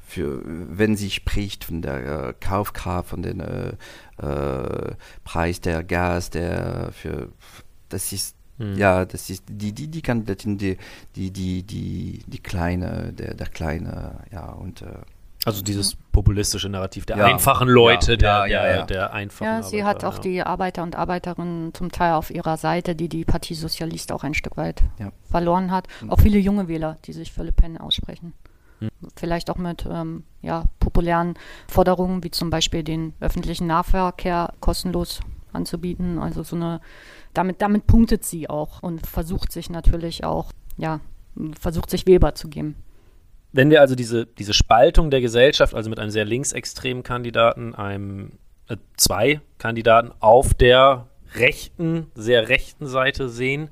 [0.08, 3.72] für, wenn sie spricht von der äh, Kaufkraft, von den äh,
[4.22, 4.94] äh,
[5.24, 7.28] Preis der Gas, der für
[7.88, 8.74] das ist Mhm.
[8.76, 10.76] ja das ist die die die Kandidatin die
[11.14, 14.86] die die die die kleine der der kleine ja und äh,
[15.44, 17.26] also dieses populistische Narrativ der Ja.
[17.26, 18.86] einfachen Leute, Ja, der, ja, ja, der, ja.
[18.86, 20.20] der einfachen Ja, sie hat Arbeiter, auch ja.
[20.22, 24.34] die Arbeiter und Arbeiterinnen zum Teil auf ihrer Seite, die die Partie Sozialist auch ein
[24.34, 25.12] Stück weit Ja.
[25.30, 25.86] verloren hat.
[26.02, 26.10] Mhm.
[26.10, 28.32] Auch viele junge Wähler, die sich für Le Pen aussprechen.
[29.16, 31.34] Vielleicht auch mit ähm, ja, populären
[31.68, 35.20] Forderungen, wie zum Beispiel den öffentlichen Nahverkehr kostenlos
[35.52, 36.18] anzubieten.
[36.18, 36.80] Also so eine,
[37.34, 41.00] damit, damit punktet sie auch und versucht sich natürlich auch, ja,
[41.58, 42.76] versucht sich wählbar zu geben.
[43.52, 48.32] Wenn wir also diese, diese Spaltung der Gesellschaft, also mit einem sehr linksextremen Kandidaten, einem
[48.68, 53.70] äh, zwei Kandidaten auf der rechten, sehr rechten Seite sehen,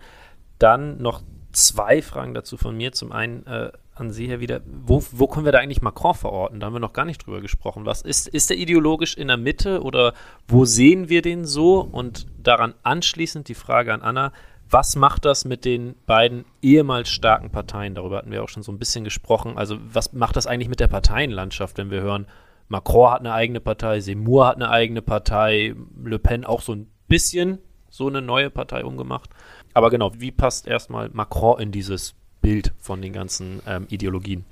[0.59, 2.93] dann noch zwei Fragen dazu von mir.
[2.93, 6.61] Zum einen äh, an Sie, Herr Wieder, wo, wo können wir da eigentlich Macron verorten?
[6.61, 7.87] Da haben wir noch gar nicht drüber gesprochen.
[7.87, 10.13] Was ist, ist der ideologisch in der Mitte oder
[10.47, 11.81] wo sehen wir den so?
[11.81, 14.33] Und daran anschließend die Frage an Anna,
[14.69, 17.95] was macht das mit den beiden ehemals starken Parteien?
[17.95, 19.57] Darüber hatten wir auch schon so ein bisschen gesprochen.
[19.57, 22.27] Also was macht das eigentlich mit der Parteienlandschaft, wenn wir hören,
[22.69, 26.91] Macron hat eine eigene Partei, Seymour hat eine eigene Partei, Le Pen auch so ein
[27.07, 29.31] bisschen so eine neue Partei umgemacht.
[29.73, 32.15] Aber genau, wie passt erstmal Macron in dieses
[32.47, 34.45] Bild von den ganzen ähm, Ideologien?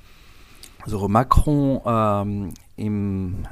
[0.82, 3.46] Also Macron ähm, im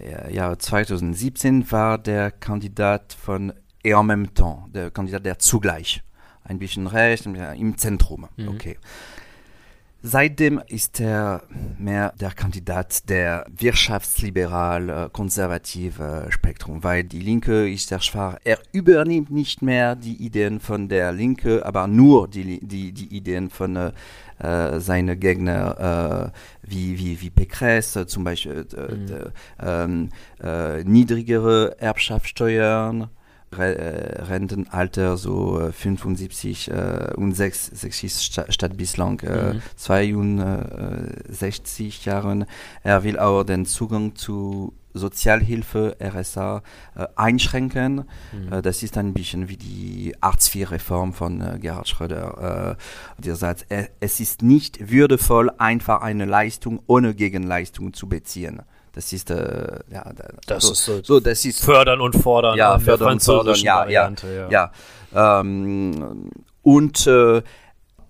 [0.00, 3.52] äh, Jahr 2017 war der Kandidat von
[3.84, 6.02] et en même temps, der Kandidat der zugleich,
[6.42, 8.26] ein bisschen rechts, im Zentrum.
[8.36, 8.48] Mhm.
[8.48, 8.76] Okay.
[10.08, 11.42] Seitdem ist er
[11.80, 18.36] mehr der Kandidat der wirtschaftsliberal-konservative Spektrum, weil die Linke ist sehr schwach.
[18.44, 23.50] Er übernimmt nicht mehr die Ideen von der Linke, aber nur die, die, die Ideen
[23.50, 23.90] von äh,
[24.38, 26.30] äh, seine Gegner
[26.62, 29.06] äh, wie, wie, wie Pécresse, äh, zum Beispiel äh, Mhm.
[29.10, 29.30] äh,
[29.60, 33.08] ähm, äh, niedrigere Erbschaftssteuern,
[33.52, 39.62] Re äh, Rentenalter so äh, 75 äh, und 6, 60 sta statt bislang äh, Mhm.
[39.76, 42.46] 62 Jahren.
[42.82, 46.62] Er will auch den Zugang zu Sozialhilfe, RSA,
[46.94, 48.04] äh, einschränken.
[48.32, 48.52] Mhm.
[48.52, 52.76] Äh, das ist ein bisschen wie die Hartz-IV-Reform von äh, Gerhard Schröder.
[53.18, 58.62] Äh, der äh, es ist nicht würdevoll, einfach eine Leistung ohne Gegenleistung zu beziehen.
[58.96, 62.56] Das ist, äh, ja, da, Das so, ist so- so, das ist Fördern und fordern
[62.56, 64.48] Ja, fördern und fordern, ja, ja, Variante.
[64.50, 64.72] ja.
[65.40, 66.30] Ähm,
[66.62, 67.42] und äh,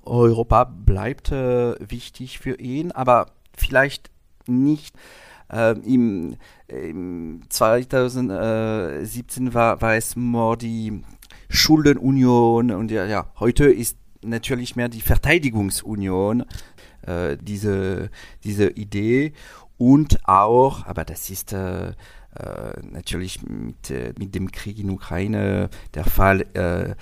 [0.05, 3.27] Europa bleibt äh, wichtig für ihn, aber
[3.57, 4.11] vielleicht
[4.47, 4.95] nicht.
[5.53, 6.37] Äh, im,
[6.69, 11.03] im 2017 war, war es mehr die
[11.49, 16.45] Schuldenunion und ja, ja, heute ist natürlich mehr die Verteidigungsunion
[17.03, 18.11] äh, diese,
[18.45, 19.33] diese Idee
[19.79, 21.93] und auch, aber das ist äh, äh,
[22.83, 26.95] natürlich mit, äh, mit dem Krieg in Ukraine der Fall, äh, äh,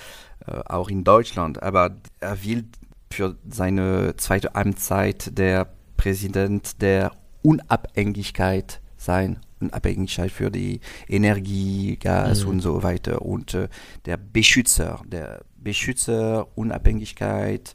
[0.67, 1.63] auch in Deutschland.
[1.63, 2.65] Aber er will
[3.13, 7.13] für seine zweite Amtszeit der Präsident der
[7.43, 9.39] Unabhängigkeit sein.
[9.61, 12.51] Unabhängigkeit für die Energie, Gas Mhm.
[12.51, 13.23] und so weiter.
[13.23, 13.69] Und äh,
[14.05, 17.75] der Beschützer der Beschützer, Unabhängigkeit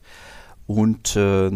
[0.68, 1.50] und äh,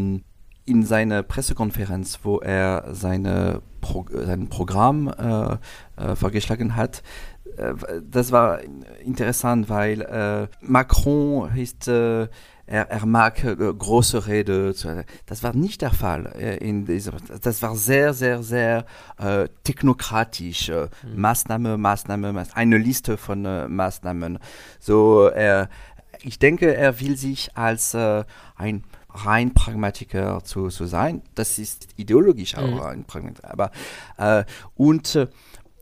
[0.66, 5.58] in seiner Pressekonferenz, wo er seine Pro sein Programm äh,
[6.02, 7.04] äh, vorgeschlagen hat,
[7.58, 8.62] äh, das war
[9.04, 12.28] interessant, weil äh, Macron ist äh,
[12.66, 14.74] er, er mag äh, große Rede.
[15.26, 16.34] Das war nicht der Fall.
[16.38, 17.12] Äh, in dieser,
[17.42, 18.86] das war sehr, sehr, sehr
[19.18, 20.70] äh, technokratisch.
[20.70, 21.22] Äh, mhm.
[21.22, 24.40] Maßnahme, Maßnahme, Maßnahme, eine Liste von äh, Maßnahmen.
[24.80, 25.70] So, er,
[26.22, 28.24] ich denke, er will sich als äh,
[28.56, 28.84] ein
[29.14, 31.22] rein Pragmatiker zu, zu sein.
[31.36, 32.82] Das ist ideologisch auch mhm.
[32.82, 33.52] ein Pragmatiker.
[33.52, 33.72] Aber,
[34.18, 34.44] äh,
[34.76, 35.16] und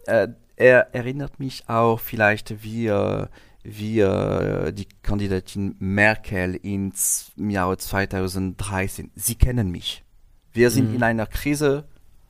[0.05, 3.27] äh, er erinnert mich auch vielleicht wie, äh,
[3.63, 9.11] wie äh, die Kandidatin Merkel ins Jahr 2013.
[9.15, 10.03] Sie kennen mich.
[10.53, 10.95] Wir sind mhm.
[10.95, 11.85] in einer Krise.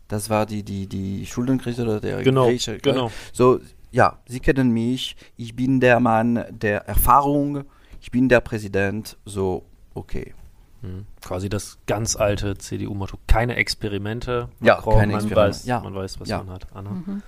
[0.07, 2.77] Das war die, die, die Schuldenkrise oder der genau, Grieche.
[2.77, 3.11] Genau.
[3.31, 3.59] So,
[3.91, 5.15] ja, Sie kennen mich.
[5.37, 7.63] Ich bin der Mann der Erfahrung.
[8.01, 9.17] Ich bin der Präsident.
[9.25, 10.33] So, okay.
[10.81, 11.05] Mhm.
[11.21, 13.17] Quasi das ganz alte CDU-Motto.
[13.27, 14.49] Keine Experimente.
[14.59, 15.57] Ja, Macron, keine man Experimente.
[15.57, 15.79] Weiß, ja.
[15.79, 16.37] Man weiß, was ja.
[16.39, 16.67] man hat.
[16.73, 16.89] Anna?
[16.89, 17.23] Mhm.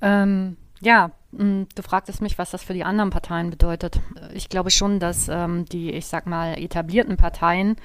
[0.00, 4.00] Ähm, ja, mm, du fragtest mich, was das für die anderen Parteien bedeutet.
[4.32, 7.76] Ich glaube schon, dass ähm, die, ich sag mal, etablierten Parteien,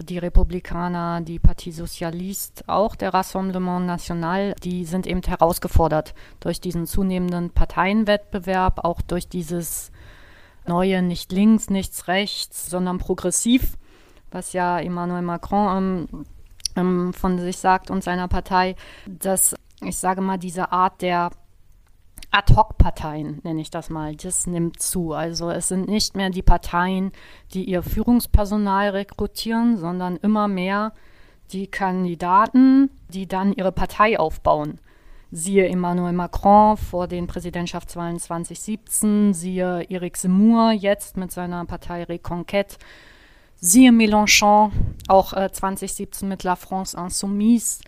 [0.00, 6.86] die Republikaner, die Partie Socialiste, auch der Rassemblement National, die sind eben herausgefordert durch diesen
[6.86, 9.92] zunehmenden Parteienwettbewerb, auch durch dieses
[10.66, 13.76] neue nicht links, nichts rechts, sondern progressiv,
[14.30, 16.24] was ja Emmanuel Macron ähm,
[16.76, 18.76] ähm, von sich sagt und seiner Partei,
[19.06, 21.30] dass ich sage mal, diese Art der
[22.32, 25.12] Ad-Hoc-Parteien, nenne ich das mal, das nimmt zu.
[25.12, 27.12] Also es sind nicht mehr die Parteien,
[27.52, 30.92] die ihr Führungspersonal rekrutieren, sondern immer mehr
[31.50, 34.78] die Kandidaten, die dann ihre Partei aufbauen.
[35.32, 42.78] Siehe Emmanuel Macron vor den Präsidentschaftswahlen 2017, siehe Eric Zemmour jetzt mit seiner Partei Reconquête,
[43.60, 44.72] siehe Mélenchon
[45.08, 47.80] auch äh, 2017 mit La France Insoumise.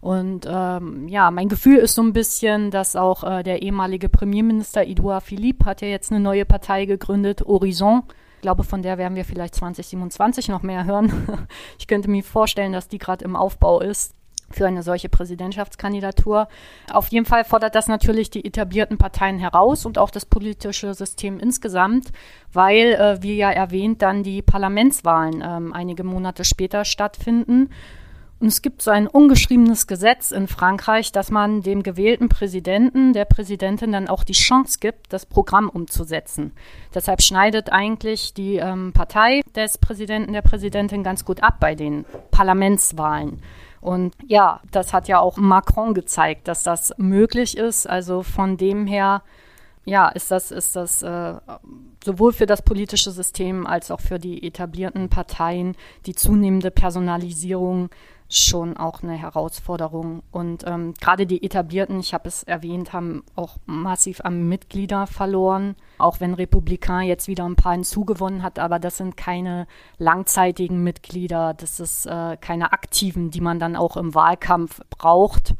[0.00, 4.84] Und ähm, ja, mein Gefühl ist so ein bisschen, dass auch äh, der ehemalige Premierminister
[4.84, 8.02] Edouard Philippe hat ja jetzt eine neue Partei gegründet, Horizon.
[8.36, 11.46] Ich glaube, von der werden wir vielleicht 2027 noch mehr hören.
[11.78, 14.16] ich könnte mir vorstellen, dass die gerade im Aufbau ist
[14.52, 16.48] für eine solche Präsidentschaftskandidatur.
[16.92, 21.38] Auf jeden Fall fordert das natürlich die etablierten Parteien heraus und auch das politische System
[21.38, 22.12] insgesamt,
[22.52, 27.70] weil, äh, wie ja erwähnt, dann die Parlamentswahlen ähm, einige Monate später stattfinden.
[28.42, 33.24] Und es gibt so ein ungeschriebenes Gesetz in Frankreich, dass man dem gewählten Präsidenten, der
[33.24, 36.50] Präsidentin dann auch die Chance gibt, das Programm umzusetzen.
[36.92, 42.04] Deshalb schneidet eigentlich die ähm, Partei des Präsidenten, der Präsidentin ganz gut ab bei den
[42.32, 43.40] Parlamentswahlen.
[43.82, 47.88] Und ja, das hat ja auch Macron gezeigt, dass das möglich ist.
[47.88, 49.22] Also von dem her,
[49.84, 51.34] ja, ist das, ist das äh,
[52.04, 55.76] sowohl für das politische System als auch für die etablierten Parteien
[56.06, 57.90] die zunehmende Personalisierung
[58.34, 60.22] schon auch eine Herausforderung.
[60.30, 65.76] Und ähm, gerade die etablierten, ich habe es erwähnt, haben auch massiv an Mitglieder verloren,
[65.98, 69.66] auch wenn Republikan jetzt wieder ein paar hinzugewonnen hat, aber das sind keine
[69.98, 75.54] langzeitigen Mitglieder, das ist äh, keine aktiven, die man dann auch im Wahlkampf braucht.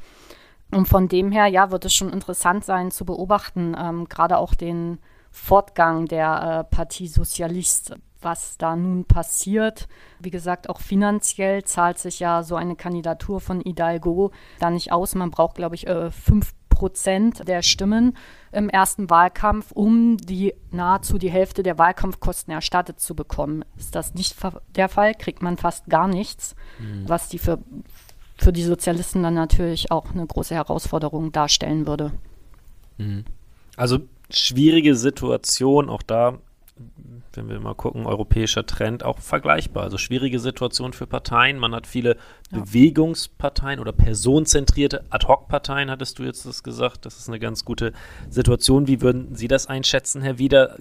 [0.70, 4.54] Und von dem her, ja, wird es schon interessant sein zu beobachten, ähm, gerade auch
[4.54, 4.98] den
[5.30, 9.88] Fortgang der äh, Partie Sozialist was da nun passiert.
[10.20, 15.14] Wie gesagt, auch finanziell zahlt sich ja so eine Kandidatur von Hidalgo da nicht aus.
[15.14, 16.52] Man braucht, glaube ich, äh, fünf
[16.82, 18.16] Prozent der Stimmen
[18.50, 23.64] im ersten Wahlkampf, um die nahezu die Hälfte der Wahlkampfkosten erstattet zu bekommen.
[23.78, 24.34] Ist das nicht
[24.74, 27.08] der Fall, kriegt man fast gar nichts, mhm.
[27.08, 27.58] was die für,
[28.36, 32.10] für die Sozialisten dann natürlich auch eine große Herausforderung darstellen würde.
[32.98, 33.26] Mhm.
[33.76, 34.00] Also
[34.30, 36.38] schwierige Situation, auch da
[37.32, 39.84] wenn wir mal gucken, europäischer Trend auch vergleichbar.
[39.84, 41.58] Also schwierige Situation für Parteien.
[41.58, 42.16] Man hat viele
[42.50, 42.60] ja.
[42.60, 47.06] Bewegungsparteien oder personenzentrierte Ad-Hoc-Parteien, hattest du jetzt das gesagt.
[47.06, 47.92] Das ist eine ganz gute
[48.28, 48.86] Situation.
[48.86, 50.76] Wie würden Sie das einschätzen, Herr Wieder?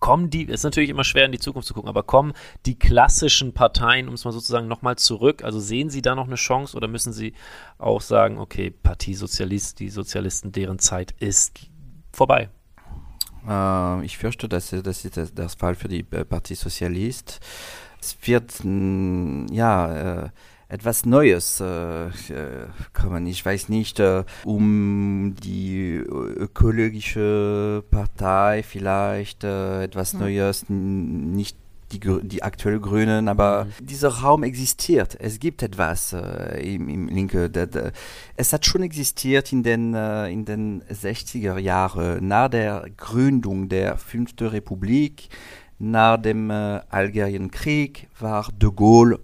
[0.00, 2.32] Kommen die, ist natürlich immer schwer in die Zukunft zu gucken, aber kommen
[2.66, 6.36] die klassischen Parteien, um es mal sozusagen nochmal zurück, also sehen Sie da noch eine
[6.36, 7.34] Chance oder müssen Sie
[7.78, 11.70] auch sagen, okay, Partie Sozialist, die Sozialisten, deren Zeit ist
[12.12, 12.50] vorbei?
[13.48, 17.40] Äh, ich fürchte, dass das ist das, das Fall für die Partie Sozialist.
[18.00, 18.62] Es wird
[19.54, 20.30] ja äh,
[20.72, 22.10] etwas Neues äh, äh,
[22.94, 23.26] kommen.
[23.26, 30.20] Ich weiß nicht, äh, um die ökologische Partei vielleicht äh, etwas hm.
[30.20, 31.58] Neues, nicht
[31.92, 33.86] die, die aktuelle Grünen, aber mhm.
[33.86, 35.16] dieser Raum existiert.
[35.20, 37.50] Es gibt etwas äh, im, im Linke.
[37.50, 37.92] Das,
[38.36, 43.96] es hat schon existiert in den, äh, in den 60er Jahren, nach der Gründung der
[43.98, 45.28] Fünften Republik.
[45.78, 49.18] nach dem äh, Algerienkrieg war de Gaulle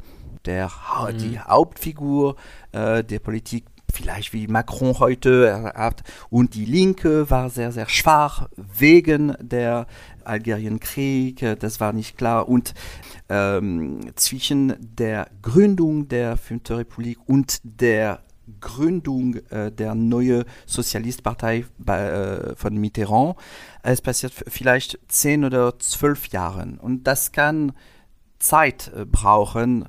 [0.44, 1.18] der Mhm.
[1.18, 2.36] die Hauptfigur
[2.72, 3.64] äh, der Politik
[3.98, 9.86] vielleicht wie Macron heute hat und die Linke war sehr sehr schwach wegen der
[10.24, 12.74] Algerienkrieg äh, das war nicht klar und
[13.28, 18.20] ähm, zwischen der Gründung der Fünfte Republik und der
[18.60, 23.36] Gründung äh, der neuen Sozialistpartei bei, äh, von Mitterrand.
[23.82, 26.78] Es passiert vielleicht zehn oder zwölf Jahren.
[26.78, 27.72] Und das kann
[28.38, 29.88] Zeit äh, brauchen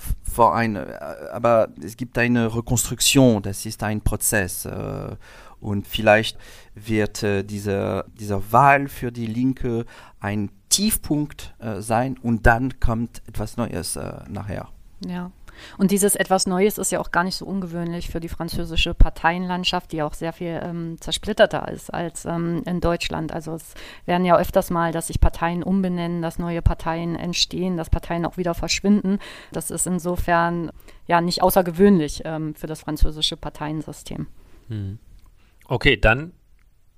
[0.00, 0.86] f- vor ein, äh,
[1.32, 4.64] aber es gibt eine Rekonstruktion, das ist ein Prozess.
[4.64, 5.16] Äh,
[5.60, 6.38] und vielleicht
[6.74, 9.84] wird äh, diese, dieser Wahl für die Linke
[10.18, 14.68] ein Tiefpunkt äh, sein und dann kommt etwas Neues äh, nachher.
[15.06, 15.30] Ja.
[15.78, 19.92] Und dieses etwas Neues ist ja auch gar nicht so ungewöhnlich für die französische Parteienlandschaft,
[19.92, 23.32] die auch sehr viel ähm, zersplitterter ist als ähm, in Deutschland.
[23.32, 23.74] Also es
[24.06, 28.36] werden ja öfters mal, dass sich Parteien umbenennen, dass neue Parteien entstehen, dass Parteien auch
[28.36, 29.18] wieder verschwinden.
[29.52, 30.70] Das ist insofern
[31.06, 34.26] ja nicht außergewöhnlich ähm, für das französische Parteiensystem.
[35.66, 36.32] Okay, dann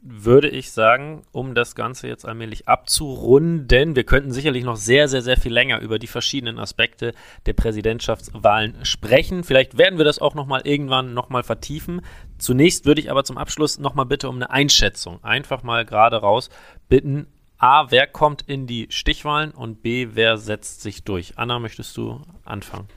[0.03, 5.23] würde ich sagen, um das Ganze jetzt allmählich abzurunden, wir könnten sicherlich noch sehr, sehr,
[5.23, 7.15] sehr viel länger über die verschiedenen Aspekte
[7.47, 9.45] der Präsidentschaftswahlen sprechen.
[9.45, 12.03] Vielleicht werden wir das auch nochmal irgendwann nochmal vertiefen.
[12.37, 16.51] Zunächst würde ich aber zum Abschluss nochmal bitte um eine Einschätzung einfach mal gerade raus
[16.89, 17.29] bitten.
[17.59, 21.39] A, wer kommt in die Stichwahlen und B, wer setzt sich durch?
[21.39, 22.89] Anna, möchtest du anfangen?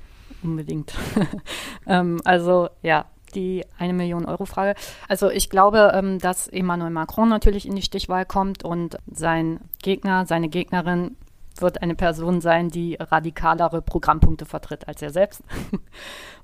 [0.42, 0.96] Unbedingt.
[1.88, 4.76] ähm, also ja, die eine Million Euro Frage.
[5.08, 10.26] Also ich glaube, ähm, dass Emmanuel Macron natürlich in die Stichwahl kommt und sein Gegner,
[10.26, 11.18] seine Gegnerin
[11.60, 15.44] wird eine Person sein, die radikalere Programmpunkte vertritt als er selbst.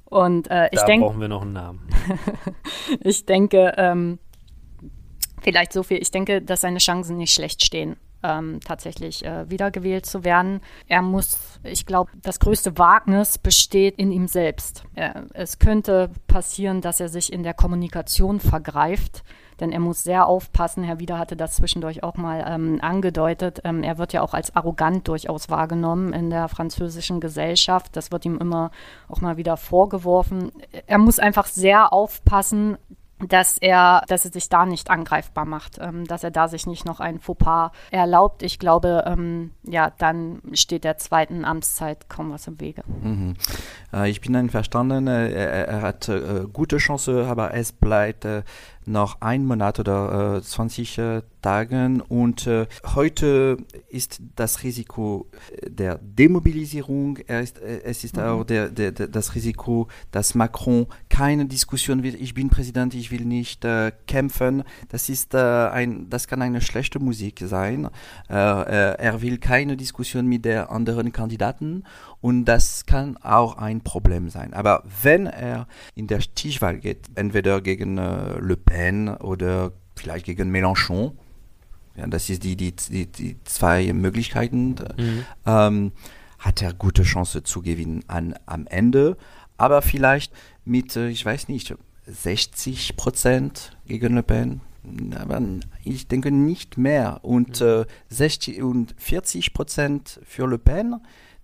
[0.05, 1.87] Und äh, ich da denke, brauchen wir noch einen Namen.
[2.99, 4.19] ich denke, ähm,
[5.41, 10.05] vielleicht so viel, ich denke, dass seine Chancen nicht schlecht stehen, ähm, tatsächlich äh, wiedergewählt
[10.05, 10.61] zu werden.
[10.87, 14.83] Er muss, ich glaube, das größte Wagnis besteht in ihm selbst.
[14.95, 19.23] Er, es könnte passieren, dass er sich in der Kommunikation vergreift.
[19.59, 20.83] Denn er muss sehr aufpassen.
[20.83, 23.61] Herr Wieder hatte das zwischendurch auch mal ähm, angedeutet.
[23.63, 27.95] Ähm, er wird ja auch als arrogant durchaus wahrgenommen in der französischen Gesellschaft.
[27.95, 28.71] Das wird ihm immer
[29.07, 30.51] auch mal wieder vorgeworfen.
[30.87, 32.77] Er muss einfach sehr aufpassen,
[33.27, 36.85] dass er, dass er sich da nicht angreifbar macht, ähm, dass er da sich nicht
[36.85, 38.43] noch ein Fauxpas erlaubt.
[38.43, 42.83] Ich glaube, ähm, ja, dann steht der zweiten Amtszeit kaum was im Wege.
[42.85, 43.35] Mhm.
[43.93, 48.43] Äh, ich bin einverstanden, er, er hat äh, gute Chance, aber es bleibt äh,
[48.91, 52.01] noch ein Monat oder äh, 20 äh, Tagen.
[52.01, 53.57] Und äh, heute
[53.89, 55.27] ist das Risiko
[55.65, 60.87] der Demobilisierung, er ist, äh, es ist auch der, der, der, das Risiko, dass Macron
[61.09, 66.09] keine Diskussion will, ich bin Präsident, ich will nicht äh, kämpfen, das ist äh, ein,
[66.09, 67.89] das kann eine schlechte Musik sein,
[68.29, 71.83] äh, äh, er will keine Diskussion mit der anderen Kandidaten
[72.21, 74.53] und das kann auch ein Problem sein.
[74.53, 80.51] Aber wenn er in der Stichwahl geht, entweder gegen äh, Le Pen oder vielleicht gegen
[80.55, 81.11] Mélenchon,
[81.95, 85.25] ja, das ist die, die, die, die zwei Möglichkeiten, Mhm.
[85.45, 85.91] ähm,
[86.39, 89.17] hat er gute Chance zu gewinnen an, am Ende.
[89.57, 90.33] Aber vielleicht
[90.65, 91.75] mit, äh, ich weiß nicht,
[92.07, 94.61] 60 Prozent gegen Le Pen.
[95.15, 95.39] Aber
[95.83, 97.19] ich denke nicht mehr.
[97.23, 100.95] Und äh, 60 und 40 Prozent für Le Pen,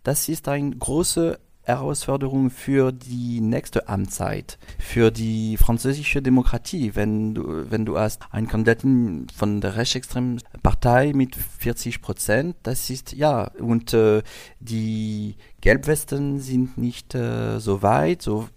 [0.07, 7.69] das ist eine große Herausforderung für die nächste Amtszeit, für die französische Demokratie, wenn du,
[7.69, 13.51] wenn du hast einen Kandidaten von der rechtsextremen Partei mit 40 Prozent, das ist ja,
[13.59, 14.23] und äh,
[14.61, 18.47] die Gelbwesten sind nicht äh, so weit, so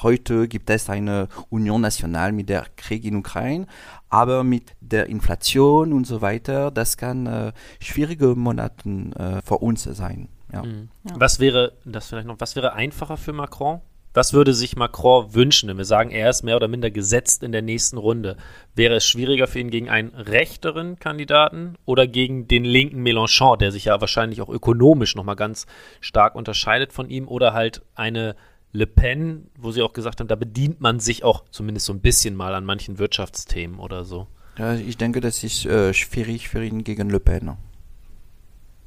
[0.00, 3.66] Heute gibt es eine Union National mit der Krieg in Ukraine,
[4.08, 9.82] aber mit der Inflation und so weiter, das kann äh, schwierige Monate äh, für uns
[9.82, 10.28] sein.
[10.52, 10.62] Ja.
[10.62, 10.88] Mhm.
[11.04, 11.14] Ja.
[11.18, 13.80] Was wäre, das vielleicht noch, was wäre einfacher für Macron?
[14.14, 17.52] Was würde sich Macron wünschen, wenn wir sagen, er ist mehr oder minder gesetzt in
[17.52, 18.36] der nächsten Runde?
[18.74, 23.70] Wäre es schwieriger für ihn gegen einen rechteren Kandidaten oder gegen den linken Mélenchon, der
[23.70, 25.66] sich ja wahrscheinlich auch ökonomisch nochmal ganz
[26.00, 28.34] stark unterscheidet von ihm, oder halt eine
[28.72, 32.00] Le Pen, wo sie auch gesagt haben, da bedient man sich auch zumindest so ein
[32.00, 34.26] bisschen mal an manchen Wirtschaftsthemen oder so.
[34.58, 37.56] Ja, ich denke, das ist äh, schwierig für ihn gegen Le Pen.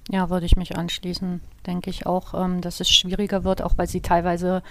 [0.09, 1.41] Ja, würde ich mich anschließen.
[1.65, 4.63] Denke ich auch, ähm, dass es schwieriger wird, auch weil sie teilweise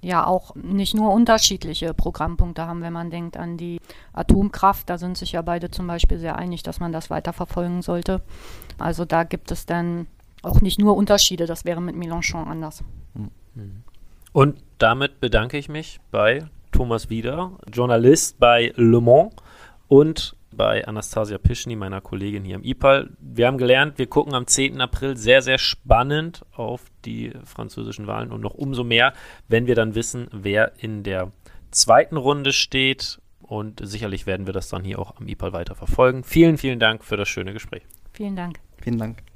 [0.00, 3.80] ja auch nicht nur unterschiedliche Programmpunkte haben, wenn man denkt an die
[4.12, 4.88] Atomkraft.
[4.88, 8.22] Da sind sich ja beide zum Beispiel sehr einig, dass man das weiterverfolgen sollte.
[8.78, 10.06] Also da gibt es dann
[10.42, 11.46] auch nicht nur Unterschiede.
[11.46, 12.84] Das wäre mit Mélenchon anders.
[14.32, 19.32] Und damit bedanke ich mich bei Thomas Wieder, Journalist bei Le Mans
[19.88, 23.10] und bei Anastasia Pischny, meiner Kollegin hier im IPAL.
[23.20, 24.80] Wir haben gelernt, wir gucken am 10.
[24.80, 29.12] April sehr, sehr spannend auf die französischen Wahlen und noch umso mehr,
[29.48, 31.32] wenn wir dann wissen, wer in der
[31.70, 33.20] zweiten Runde steht.
[33.40, 36.24] Und sicherlich werden wir das dann hier auch am IPAL weiter verfolgen.
[36.24, 37.82] Vielen, vielen Dank für das schöne Gespräch.
[38.12, 38.58] Vielen Dank.
[38.80, 39.33] Vielen Dank.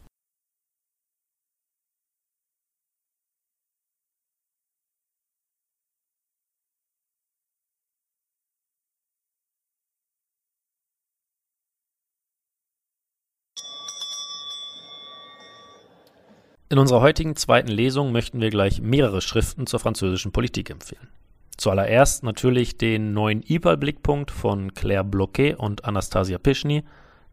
[16.70, 21.08] In unserer heutigen zweiten Lesung möchten wir gleich mehrere Schriften zur französischen Politik empfehlen.
[21.56, 26.84] Zuallererst natürlich den neuen IPAL-Blickpunkt von Claire Bloquet und Anastasia Pischny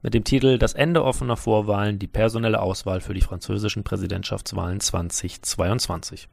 [0.02, 6.30] mit dem Titel Das Ende offener Vorwahlen, die personelle Auswahl für die französischen Präsidentschaftswahlen 2022.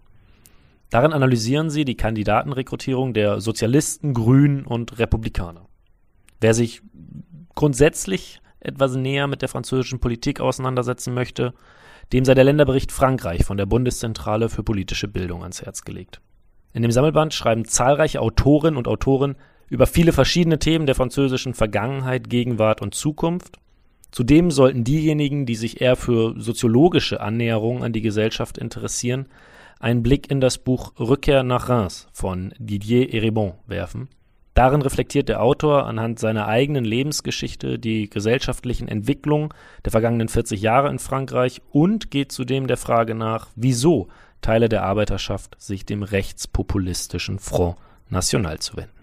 [0.90, 5.66] Darin analysieren sie die Kandidatenrekrutierung der Sozialisten, Grünen und Republikaner.
[6.40, 6.82] Wer sich
[7.56, 11.52] grundsätzlich etwas näher mit der französischen Politik auseinandersetzen möchte,
[12.12, 16.20] dem sei der Länderbericht Frankreich von der Bundeszentrale für politische Bildung ans Herz gelegt.
[16.72, 19.36] In dem Sammelband schreiben zahlreiche Autorinnen und Autoren
[19.68, 23.56] über viele verschiedene Themen der französischen Vergangenheit, Gegenwart und Zukunft.
[24.10, 29.26] Zudem sollten diejenigen, die sich eher für soziologische Annäherungen an die Gesellschaft interessieren,
[29.80, 34.08] einen Blick in das Buch Rückkehr nach Reims von Didier Eribon werfen
[34.54, 39.48] Darin reflektiert der Autor anhand seiner eigenen Lebensgeschichte die gesellschaftlichen Entwicklungen
[39.84, 44.08] der vergangenen 40 Jahre in Frankreich und geht zudem der Frage nach, wieso
[44.42, 47.76] Teile der Arbeiterschaft sich dem rechtspopulistischen Front
[48.10, 49.02] National zuwenden.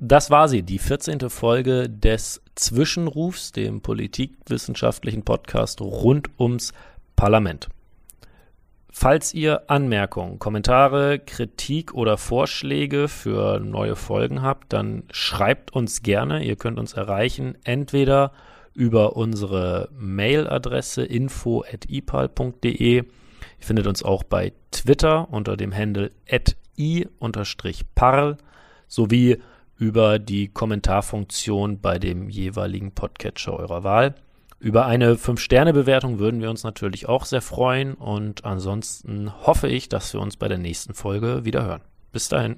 [0.00, 1.28] Das war sie, die 14.
[1.28, 6.72] Folge des Zwischenrufs, dem politikwissenschaftlichen Podcast rund ums
[7.16, 7.68] Parlament.
[9.00, 16.42] Falls ihr Anmerkungen, Kommentare, Kritik oder Vorschläge für neue Folgen habt, dann schreibt uns gerne.
[16.42, 18.32] Ihr könnt uns erreichen entweder
[18.74, 22.96] über unsere Mailadresse info@ipal.de.
[22.96, 23.04] Ihr
[23.60, 26.10] findet uns auch bei Twitter unter dem Handle
[26.76, 28.36] i-parl
[28.88, 29.38] sowie
[29.76, 34.16] über die Kommentarfunktion bei dem jeweiligen Podcatcher eurer Wahl.
[34.60, 40.12] Über eine 5-Sterne-Bewertung würden wir uns natürlich auch sehr freuen und ansonsten hoffe ich, dass
[40.12, 41.82] wir uns bei der nächsten Folge wieder hören.
[42.10, 42.56] Bis dahin.